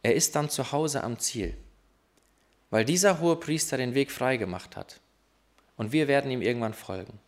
er 0.01 0.15
ist 0.15 0.35
dann 0.35 0.49
zu 0.49 0.71
Hause 0.71 1.03
am 1.03 1.19
Ziel, 1.19 1.55
weil 2.69 2.85
dieser 2.85 3.19
hohe 3.19 3.37
Priester 3.37 3.77
den 3.77 3.95
Weg 3.95 4.11
frei 4.11 4.37
gemacht 4.37 4.75
hat. 4.75 4.99
Und 5.77 5.91
wir 5.91 6.07
werden 6.07 6.29
ihm 6.29 6.41
irgendwann 6.41 6.73
folgen. 6.73 7.19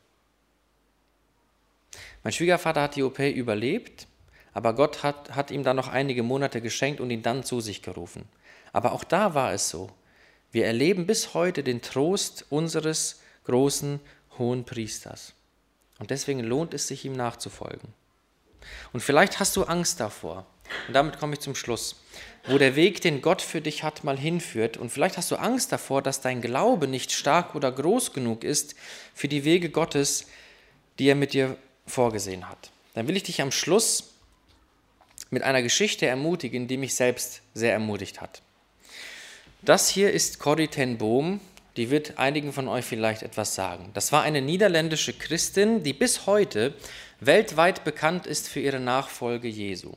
Mein 2.24 2.34
Schwiegervater 2.34 2.82
hat 2.82 2.95
die 2.95 3.04
OP 3.04 3.19
überlebt, 3.19 4.08
aber 4.54 4.74
Gott 4.74 5.04
hat, 5.04 5.36
hat 5.36 5.52
ihm 5.52 5.63
dann 5.63 5.76
noch 5.76 5.88
einige 5.88 6.24
Monate 6.24 6.62
geschenkt 6.62 7.00
und 7.00 7.10
ihn 7.12 7.21
dann 7.21 7.43
zu 7.43 7.62
sich 7.62 7.82
gerufen. 7.82 8.28
Aber 8.74 8.91
auch 8.91 9.04
da 9.04 9.34
war 9.34 9.54
es 9.54 9.69
so. 9.69 9.89
Wir 10.52 10.65
erleben 10.65 11.06
bis 11.06 11.34
heute 11.34 11.63
den 11.63 11.82
Trost 11.82 12.45
unseres 12.50 13.21
großen 13.45 14.00
hohen 14.38 14.65
Priesters. 14.65 15.34
Und 16.00 16.12
deswegen 16.12 16.41
lohnt 16.41 16.74
es 16.74 16.88
sich, 16.88 17.06
ihm 17.06 17.13
nachzufolgen. 17.13 17.93
Und 18.93 19.02
vielleicht 19.02 19.39
hast 19.39 19.56
du 19.56 19.63
Angst 19.63 20.00
davor. 20.00 20.45
Und 20.88 20.93
damit 20.93 21.19
komme 21.19 21.34
ich 21.34 21.39
zum 21.39 21.56
Schluss. 21.56 21.95
Wo 22.48 22.58
der 22.58 22.76
Weg, 22.76 23.02
den 23.02 23.21
Gott 23.21 23.41
für 23.41 23.62
dich 23.62 23.84
hat, 23.84 24.04
mal 24.04 24.17
hinführt. 24.17 24.78
Und 24.78 24.89
vielleicht 24.89 25.17
hast 25.17 25.32
du 25.32 25.36
Angst 25.36 25.71
davor, 25.71 26.02
dass 26.02 26.21
dein 26.21 26.41
Glaube 26.41 26.88
nicht 26.88 27.12
stark 27.12 27.56
oder 27.56 27.71
groß 27.71 28.13
genug 28.13 28.43
ist 28.43 28.76
für 29.13 29.28
die 29.28 29.45
Wege 29.45 29.69
Gottes, 29.69 30.26
die 31.00 31.08
er 31.08 31.15
mit 31.15 31.34
dir 31.34 31.58
vorgesehen 31.88 32.50
hat. 32.50 32.71
Dann 32.93 33.08
will 33.08 33.17
ich 33.17 33.24
dich 33.24 33.41
am 33.41 33.52
Schluss 33.52 34.15
mit 35.30 35.43
einer 35.43 35.62
Geschichte 35.62 36.06
ermutigen, 36.06 36.67
die 36.67 36.78
mich 36.78 36.95
selbst 36.95 37.41
sehr 37.54 37.74
ermutigt 37.74 38.21
hat. 38.21 38.41
Das 39.62 39.89
hier 39.89 40.12
ist 40.12 40.39
Corrie 40.39 40.67
ten 40.67 40.98
Boom, 40.98 41.39
die 41.77 41.89
wird 41.89 42.17
einigen 42.17 42.53
von 42.53 42.67
euch 42.67 42.85
vielleicht 42.85 43.23
etwas 43.23 43.55
sagen. 43.55 43.91
Das 43.93 44.11
war 44.11 44.23
eine 44.23 44.41
niederländische 44.41 45.13
Christin, 45.13 45.83
die 45.83 45.93
bis 45.93 46.25
heute 46.25 46.73
weltweit 47.19 47.83
bekannt 47.83 48.27
ist 48.27 48.47
für 48.47 48.59
ihre 48.59 48.79
Nachfolge 48.79 49.47
Jesu. 49.47 49.93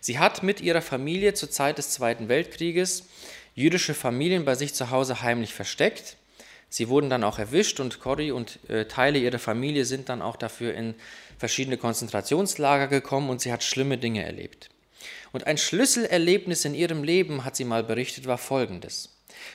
Sie 0.00 0.18
hat 0.18 0.42
mit 0.42 0.60
ihrer 0.60 0.82
Familie 0.82 1.34
zur 1.34 1.50
Zeit 1.50 1.78
des 1.78 1.90
Zweiten 1.90 2.28
Weltkrieges 2.28 3.04
jüdische 3.54 3.94
Familien 3.94 4.44
bei 4.44 4.54
sich 4.54 4.74
zu 4.74 4.90
Hause 4.90 5.22
heimlich 5.22 5.54
versteckt. 5.54 6.16
Sie 6.68 6.88
wurden 6.88 7.10
dann 7.10 7.24
auch 7.24 7.38
erwischt 7.38 7.80
und 7.80 8.00
Corrie 8.00 8.30
und 8.30 8.58
äh, 8.68 8.86
Teile 8.86 9.18
ihrer 9.18 9.38
Familie 9.38 9.84
sind 9.84 10.08
dann 10.08 10.22
auch 10.22 10.36
dafür 10.36 10.74
in 10.74 10.94
verschiedene 11.38 11.76
Konzentrationslager 11.76 12.88
gekommen 12.88 13.28
und 13.28 13.40
sie 13.40 13.52
hat 13.52 13.62
schlimme 13.62 13.98
Dinge 13.98 14.24
erlebt. 14.24 14.70
Und 15.32 15.46
ein 15.46 15.58
Schlüsselerlebnis 15.58 16.64
in 16.64 16.74
ihrem 16.74 17.04
Leben, 17.04 17.44
hat 17.44 17.56
sie 17.56 17.64
mal 17.64 17.82
berichtet, 17.84 18.26
war 18.26 18.38
folgendes. 18.38 19.10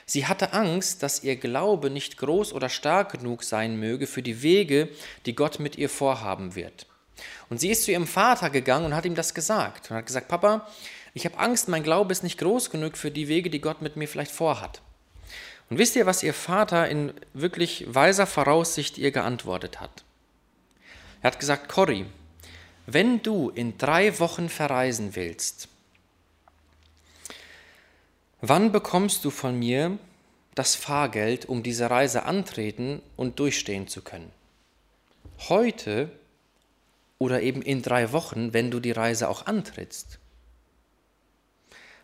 Sie 0.06 0.26
hatte 0.26 0.52
Angst, 0.52 1.02
dass 1.02 1.22
ihr 1.22 1.36
Glaube 1.36 1.90
nicht 1.90 2.18
groß 2.18 2.52
oder 2.52 2.68
stark 2.68 3.12
genug 3.12 3.44
sein 3.44 3.78
möge 3.78 4.06
für 4.06 4.22
die 4.22 4.42
Wege, 4.42 4.88
die 5.26 5.34
Gott 5.34 5.60
mit 5.60 5.76
ihr 5.76 5.88
vorhaben 5.88 6.54
wird. 6.54 6.86
Und 7.50 7.60
sie 7.60 7.70
ist 7.70 7.84
zu 7.84 7.92
ihrem 7.92 8.06
Vater 8.06 8.50
gegangen 8.50 8.86
und 8.86 8.94
hat 8.94 9.04
ihm 9.04 9.14
das 9.14 9.34
gesagt 9.34 9.90
und 9.90 9.96
hat 9.96 10.06
gesagt, 10.06 10.28
Papa, 10.28 10.68
ich 11.14 11.24
habe 11.24 11.38
Angst, 11.38 11.68
mein 11.68 11.82
Glaube 11.82 12.12
ist 12.12 12.22
nicht 12.22 12.38
groß 12.38 12.70
genug 12.70 12.96
für 12.96 13.10
die 13.10 13.28
Wege, 13.28 13.50
die 13.50 13.60
Gott 13.60 13.82
mit 13.82 13.96
mir 13.96 14.06
vielleicht 14.06 14.30
vorhat. 14.30 14.82
Und 15.70 15.78
wisst 15.78 15.96
ihr, 15.96 16.06
was 16.06 16.22
ihr 16.22 16.34
Vater 16.34 16.88
in 16.88 17.12
wirklich 17.34 17.84
weiser 17.88 18.26
Voraussicht 18.26 18.98
ihr 18.98 19.10
geantwortet 19.10 19.80
hat? 19.80 20.04
Er 21.20 21.32
hat 21.32 21.40
gesagt, 21.40 21.68
Corrie, 21.68 22.06
wenn 22.86 23.22
du 23.22 23.50
in 23.50 23.76
drei 23.76 24.18
Wochen 24.18 24.48
verreisen 24.48 25.14
willst, 25.14 25.68
wann 28.40 28.72
bekommst 28.72 29.24
du 29.24 29.30
von 29.30 29.58
mir 29.58 29.98
das 30.54 30.74
Fahrgeld, 30.74 31.46
um 31.46 31.62
diese 31.62 31.90
Reise 31.90 32.24
antreten 32.24 33.02
und 33.16 33.38
durchstehen 33.38 33.88
zu 33.88 34.02
können? 34.02 34.30
Heute 35.48 36.10
oder 37.18 37.42
eben 37.42 37.62
in 37.62 37.82
drei 37.82 38.12
Wochen, 38.12 38.52
wenn 38.52 38.70
du 38.70 38.80
die 38.80 38.92
Reise 38.92 39.28
auch 39.28 39.46
antrittst? 39.46 40.18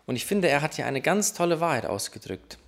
Und 0.06 0.16
ich 0.16 0.26
finde, 0.26 0.48
er 0.48 0.60
hat 0.60 0.74
hier 0.74 0.86
eine 0.86 1.00
ganz 1.00 1.32
tolle 1.32 1.60
Wahrheit 1.60 1.86
ausgedrückt. 1.86 2.58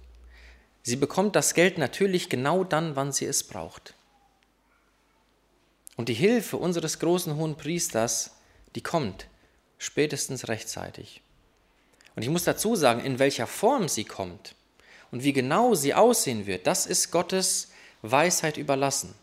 Sie 0.82 0.96
bekommt 0.96 1.36
das 1.36 1.54
Geld 1.54 1.78
natürlich 1.78 2.28
genau 2.28 2.64
dann, 2.64 2.96
wann 2.96 3.12
sie 3.12 3.26
es 3.26 3.44
braucht. 3.44 3.94
Und 5.96 6.08
die 6.08 6.14
Hilfe 6.14 6.56
unseres 6.56 6.98
großen 6.98 7.36
hohen 7.36 7.56
Priesters, 7.56 8.36
die 8.74 8.82
kommt 8.82 9.26
spätestens 9.78 10.48
rechtzeitig. 10.48 11.22
Und 12.16 12.22
ich 12.22 12.30
muss 12.30 12.44
dazu 12.44 12.74
sagen, 12.74 13.04
in 13.04 13.18
welcher 13.18 13.46
Form 13.46 13.88
sie 13.88 14.04
kommt 14.04 14.54
und 15.12 15.22
wie 15.22 15.34
genau 15.34 15.74
sie 15.74 15.94
aussehen 15.94 16.46
wird, 16.46 16.66
das 16.66 16.86
ist 16.86 17.10
Gottes 17.10 17.70
Weisheit 18.02 18.56
überlassen. 18.56 19.14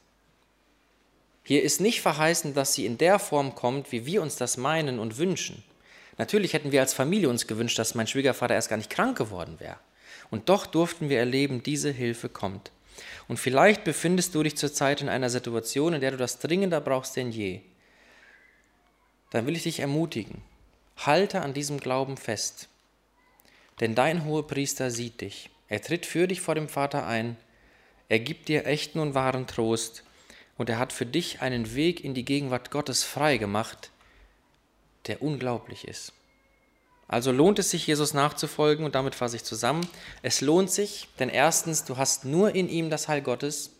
Hier 1.44 1.64
ist 1.64 1.82
nicht 1.82 2.02
verheißen, 2.02 2.54
dass 2.54 2.74
sie 2.74 2.86
in 2.86 2.98
der 2.98 3.20
Form 3.20 3.56
kommt, 3.56 3.92
wie 3.92 4.06
wir 4.06 4.22
uns 4.22 4.38
das 4.38 4.56
meinen 4.56 5.00
und 5.00 5.18
wünschen. 5.18 5.64
Natürlich 6.18 6.54
hätten 6.54 6.72
wir 6.72 6.82
als 6.82 6.94
Familie 6.94 7.30
uns 7.30 7.48
gewünscht, 7.48 7.80
dass 7.80 7.96
mein 7.96 8.08
Schwiegervater 8.08 8.54
erst 8.54 8.70
gar 8.70 8.78
nicht 8.78 8.90
krank 8.90 9.18
geworden 9.18 9.60
wäre. 9.60 9.78
Und 10.30 10.48
doch 10.48 10.66
durften 10.66 11.10
wir 11.10 11.20
erleben, 11.20 11.64
diese 11.64 11.92
Hilfe 11.92 12.30
kommt. 12.30 12.72
Und 13.28 13.38
vielleicht 13.38 13.84
befindest 13.84 14.36
du 14.36 14.44
dich 14.44 14.56
zurzeit 14.56 15.02
in 15.02 15.10
einer 15.10 15.30
Situation, 15.30 15.94
in 15.94 16.02
der 16.02 16.12
du 16.12 16.18
das 16.18 16.40
dringender 16.40 16.80
brauchst 16.80 17.16
denn 17.16 17.32
je. 17.32 17.62
Dann 19.32 19.48
will 19.48 19.56
ich 19.56 19.64
dich 19.64 19.80
ermutigen, 19.80 20.42
halte 20.98 21.42
an 21.42 21.54
diesem 21.54 21.80
Glauben 21.80 22.18
fest. 22.18 22.70
Denn 23.84 23.96
dein 23.96 24.24
hoher 24.24 24.48
Priester 24.48 24.92
sieht 24.92 25.20
dich. 25.20 25.50
Er 25.68 25.82
tritt 25.82 26.06
für 26.06 26.26
dich 26.26 26.40
vor 26.40 26.56
dem 26.56 26.70
Vater 26.70 27.06
ein. 27.06 27.36
Er 28.08 28.20
gibt 28.20 28.48
dir 28.48 28.66
echten 28.66 28.98
und 28.98 29.14
wahren 29.14 29.46
Trost. 29.46 30.06
Und 30.58 30.70
er 30.70 30.80
hat 30.80 30.94
für 30.94 31.06
dich 31.06 31.42
einen 31.42 31.76
Weg 31.76 32.02
in 32.02 32.14
die 32.14 32.24
Gegenwart 32.24 32.72
Gottes 32.72 33.04
frei 33.04 33.36
gemacht, 33.36 33.92
der 35.08 35.22
unglaublich 35.22 35.86
ist. 35.86 36.14
Also 37.10 37.34
lohnt 37.34 37.60
es 37.60 37.72
sich, 37.72 37.86
Jesus 37.86 38.14
nachzufolgen 38.14 38.86
und 38.86 38.96
damit 38.96 39.16
fasse 39.16 39.36
ich 39.36 39.44
zusammen. 39.44 39.86
Es 40.22 40.40
lohnt 40.40 40.72
sich, 40.72 41.10
denn 41.20 41.28
erstens, 41.28 41.84
du 41.84 41.98
hast 41.98 42.24
nur 42.24 42.56
in 42.56 42.70
ihm 42.70 42.90
das 42.90 43.10
Heil 43.10 43.22
Gottes. 43.22 43.72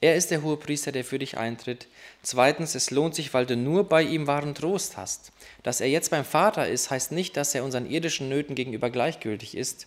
Er 0.00 0.14
ist 0.14 0.30
der 0.30 0.42
hohe 0.42 0.58
Priester, 0.58 0.92
der 0.92 1.04
für 1.04 1.18
dich 1.18 1.38
eintritt. 1.38 1.88
Zweitens, 2.22 2.74
es 2.74 2.90
lohnt 2.90 3.14
sich, 3.14 3.32
weil 3.32 3.46
du 3.46 3.56
nur 3.56 3.88
bei 3.88 4.02
ihm 4.02 4.26
wahren 4.26 4.54
Trost 4.54 4.96
hast. 4.96 5.32
Dass 5.62 5.80
er 5.80 5.88
jetzt 5.88 6.10
beim 6.10 6.24
Vater 6.24 6.68
ist, 6.68 6.90
heißt 6.90 7.12
nicht, 7.12 7.36
dass 7.36 7.54
er 7.54 7.64
unseren 7.64 7.90
irdischen 7.90 8.28
Nöten 8.28 8.54
gegenüber 8.54 8.90
gleichgültig 8.90 9.56
ist. 9.56 9.86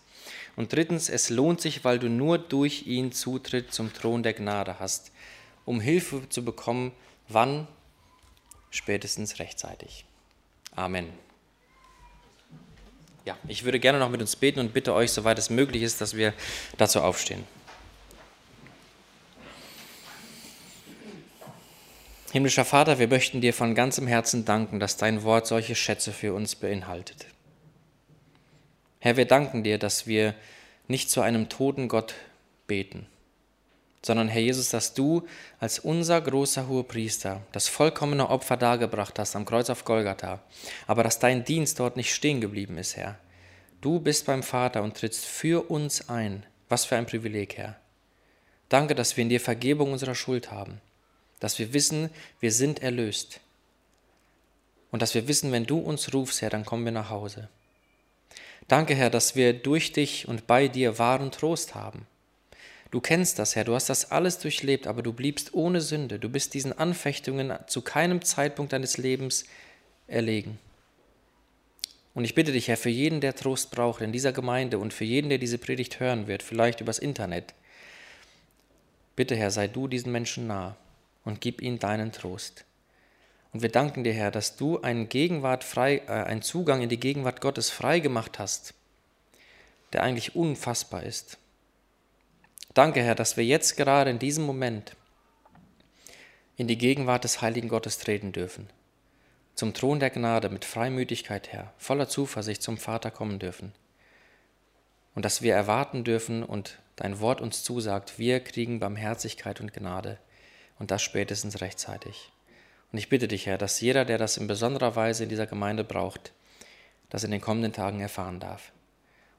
Und 0.55 0.73
drittens, 0.73 1.09
es 1.09 1.29
lohnt 1.29 1.61
sich, 1.61 1.83
weil 1.83 1.99
du 1.99 2.09
nur 2.09 2.39
durch 2.39 2.87
ihn 2.87 3.11
Zutritt 3.11 3.71
zum 3.71 3.93
Thron 3.93 4.23
der 4.23 4.33
Gnade 4.33 4.79
hast, 4.79 5.11
um 5.65 5.79
Hilfe 5.79 6.27
zu 6.29 6.43
bekommen, 6.43 6.91
wann? 7.27 7.67
Spätestens 8.71 9.39
rechtzeitig. 9.39 10.05
Amen. 10.75 11.07
Ja, 13.25 13.37
ich 13.47 13.63
würde 13.63 13.79
gerne 13.79 13.99
noch 13.99 14.09
mit 14.09 14.21
uns 14.21 14.35
beten 14.35 14.59
und 14.59 14.73
bitte 14.73 14.93
euch, 14.93 15.11
soweit 15.11 15.37
es 15.37 15.49
möglich 15.49 15.83
ist, 15.83 16.01
dass 16.01 16.15
wir 16.15 16.33
dazu 16.77 17.01
aufstehen. 17.01 17.43
Himmlischer 22.31 22.65
Vater, 22.65 22.99
wir 22.99 23.07
möchten 23.07 23.41
dir 23.41 23.55
von 23.55 23.73
ganzem 23.73 24.05
Herzen 24.05 24.45
danken, 24.45 24.79
dass 24.79 24.97
dein 24.97 25.23
Wort 25.23 25.47
solche 25.47 25.73
Schätze 25.73 26.11
für 26.11 26.35
uns 26.35 26.55
beinhaltet. 26.55 27.25
Herr, 28.99 29.17
wir 29.17 29.25
danken 29.25 29.63
dir, 29.63 29.79
dass 29.79 30.05
wir 30.05 30.35
nicht 30.87 31.09
zu 31.09 31.21
einem 31.21 31.49
toten 31.49 31.87
Gott 31.87 32.13
beten, 32.67 33.07
sondern 34.05 34.27
Herr 34.27 34.41
Jesus, 34.41 34.69
dass 34.69 34.93
du 34.93 35.25
als 35.59 35.79
unser 35.79 36.21
großer 36.21 36.67
Hohepriester 36.67 37.41
das 37.51 37.67
vollkommene 37.67 38.29
Opfer 38.29 38.57
dargebracht 38.57 39.17
hast 39.17 39.35
am 39.35 39.45
Kreuz 39.45 39.71
auf 39.71 39.83
Golgatha, 39.83 40.39
aber 40.85 41.01
dass 41.01 41.17
dein 41.17 41.45
Dienst 41.45 41.79
dort 41.79 41.97
nicht 41.97 42.13
stehen 42.13 42.41
geblieben 42.41 42.77
ist, 42.77 42.95
Herr. 42.95 43.17
Du 43.81 43.99
bist 43.99 44.27
beim 44.27 44.43
Vater 44.43 44.83
und 44.83 44.95
trittst 44.95 45.25
für 45.25 45.71
uns 45.71 46.09
ein. 46.09 46.45
Was 46.67 46.85
für 46.85 46.95
ein 46.95 47.07
Privileg, 47.07 47.57
Herr. 47.57 47.77
Danke, 48.67 48.93
dass 48.93 49.17
wir 49.17 49.23
in 49.23 49.29
dir 49.29 49.41
Vergebung 49.41 49.91
unserer 49.91 50.13
Schuld 50.13 50.51
haben 50.51 50.79
dass 51.39 51.59
wir 51.59 51.73
wissen, 51.73 52.09
wir 52.39 52.51
sind 52.51 52.81
erlöst. 52.81 53.39
Und 54.91 55.01
dass 55.01 55.13
wir 55.13 55.27
wissen, 55.27 55.51
wenn 55.51 55.65
du 55.65 55.79
uns 55.79 56.13
rufst, 56.13 56.41
Herr, 56.41 56.49
dann 56.49 56.65
kommen 56.65 56.85
wir 56.85 56.91
nach 56.91 57.09
Hause. 57.09 57.49
Danke, 58.67 58.95
Herr, 58.95 59.09
dass 59.09 59.35
wir 59.35 59.53
durch 59.53 59.93
dich 59.93 60.27
und 60.27 60.47
bei 60.47 60.67
dir 60.67 60.99
wahren 60.99 61.31
Trost 61.31 61.75
haben. 61.75 62.05
Du 62.91 63.01
kennst 63.01 63.37
das, 63.37 63.55
Herr, 63.55 63.65
du 63.65 63.75
hast 63.75 63.89
das 63.89 64.11
alles 64.11 64.39
durchlebt, 64.39 64.87
aber 64.87 65.03
du 65.03 65.13
bliebst 65.13 65.53
ohne 65.53 65.79
Sünde. 65.79 66.17
Du 66.17 66.29
bist 66.29 66.53
diesen 66.55 66.77
Anfechtungen 66.77 67.53
zu 67.67 67.81
keinem 67.81 68.23
Zeitpunkt 68.23 68.73
deines 68.73 68.97
Lebens 68.97 69.45
erlegen. 70.07 70.57
Und 72.15 72.25
ich 72.25 72.33
bitte 72.33 72.51
dich, 72.51 72.67
Herr, 72.67 72.77
für 72.77 72.89
jeden, 72.89 73.21
der 73.21 73.35
Trost 73.35 73.69
braucht 73.69 74.01
in 74.01 74.11
dieser 74.11 74.33
Gemeinde 74.33 74.79
und 74.79 74.93
für 74.93 75.05
jeden, 75.05 75.29
der 75.29 75.37
diese 75.37 75.59
Predigt 75.59 75.99
hören 75.99 76.27
wird, 76.27 76.41
vielleicht 76.41 76.81
übers 76.81 76.97
Internet, 76.97 77.53
bitte, 79.15 79.35
Herr, 79.35 79.51
sei 79.51 79.67
du 79.67 79.87
diesen 79.87 80.11
Menschen 80.11 80.47
nah 80.47 80.75
und 81.23 81.41
gib 81.41 81.61
ihnen 81.61 81.79
deinen 81.79 82.11
Trost. 82.11 82.65
Und 83.51 83.61
wir 83.61 83.69
danken 83.69 84.03
dir, 84.03 84.13
Herr, 84.13 84.31
dass 84.31 84.55
du 84.57 84.81
einen, 84.81 85.09
Gegenwart 85.09 85.63
frei, 85.63 85.97
äh, 86.07 86.11
einen 86.11 86.41
Zugang 86.41 86.81
in 86.81 86.89
die 86.89 86.99
Gegenwart 86.99 87.41
Gottes 87.41 87.69
frei 87.69 87.99
gemacht 87.99 88.37
hast, 88.39 88.73
der 89.93 90.03
eigentlich 90.03 90.35
unfassbar 90.35 91.03
ist. 91.03 91.37
Danke, 92.73 93.01
Herr, 93.01 93.15
dass 93.15 93.37
wir 93.37 93.43
jetzt 93.43 93.75
gerade 93.75 94.11
in 94.11 94.19
diesem 94.19 94.45
Moment 94.45 94.95
in 96.57 96.67
die 96.67 96.77
Gegenwart 96.77 97.23
des 97.23 97.41
heiligen 97.41 97.69
Gottes 97.69 97.97
treten 97.97 98.31
dürfen, 98.31 98.69
zum 99.55 99.73
Thron 99.73 99.99
der 99.99 100.11
Gnade 100.11 100.49
mit 100.49 100.65
Freimütigkeit, 100.65 101.51
Herr, 101.51 101.73
voller 101.77 102.07
Zuversicht 102.07 102.61
zum 102.61 102.77
Vater 102.77 103.09
kommen 103.11 103.39
dürfen. 103.39 103.73
Und 105.15 105.25
dass 105.25 105.41
wir 105.41 105.55
erwarten 105.55 106.03
dürfen 106.03 106.43
und 106.43 106.77
dein 106.95 107.19
Wort 107.19 107.41
uns 107.41 107.63
zusagt, 107.63 108.19
wir 108.19 108.41
kriegen 108.41 108.79
Barmherzigkeit 108.79 109.59
und 109.59 109.73
Gnade 109.73 110.19
und 110.79 110.91
das 110.91 111.03
spätestens 111.03 111.61
rechtzeitig. 111.61 112.31
Und 112.91 112.97
ich 112.97 113.09
bitte 113.09 113.27
dich, 113.27 113.45
Herr, 113.45 113.57
dass 113.57 113.81
jeder, 113.81 114.05
der 114.05 114.17
das 114.17 114.37
in 114.37 114.47
besonderer 114.47 114.95
Weise 114.95 115.23
in 115.23 115.29
dieser 115.29 115.45
Gemeinde 115.45 115.83
braucht, 115.83 116.31
das 117.09 117.23
in 117.23 117.31
den 117.31 117.41
kommenden 117.41 117.73
Tagen 117.73 117.99
erfahren 117.99 118.39
darf. 118.39 118.71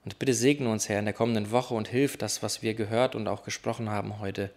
Und 0.05 0.19
bitte 0.19 0.35
segne 0.35 0.71
uns, 0.71 0.89
Herr, 0.89 0.99
in 0.99 1.05
der 1.05 1.15
kommenden 1.15 1.51
Woche 1.51 1.75
und 1.75 1.89
hilf, 1.89 2.17
dass, 2.17 2.43
was 2.43 2.63
wir 2.63 2.75
gehört 2.75 3.15
und 3.15 3.29
auch 3.29 3.43
gesprochen 3.43 3.91
haben 3.91 4.21
heute, 4.21 4.51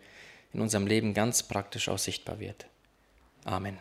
in 0.53 0.61
unserem 0.61 0.87
Leben 0.87 1.13
ganz 1.13 1.43
praktisch 1.43 1.89
auch 1.89 1.97
sichtbar 1.97 2.39
wird. 2.39 2.67
Amen. 3.43 3.77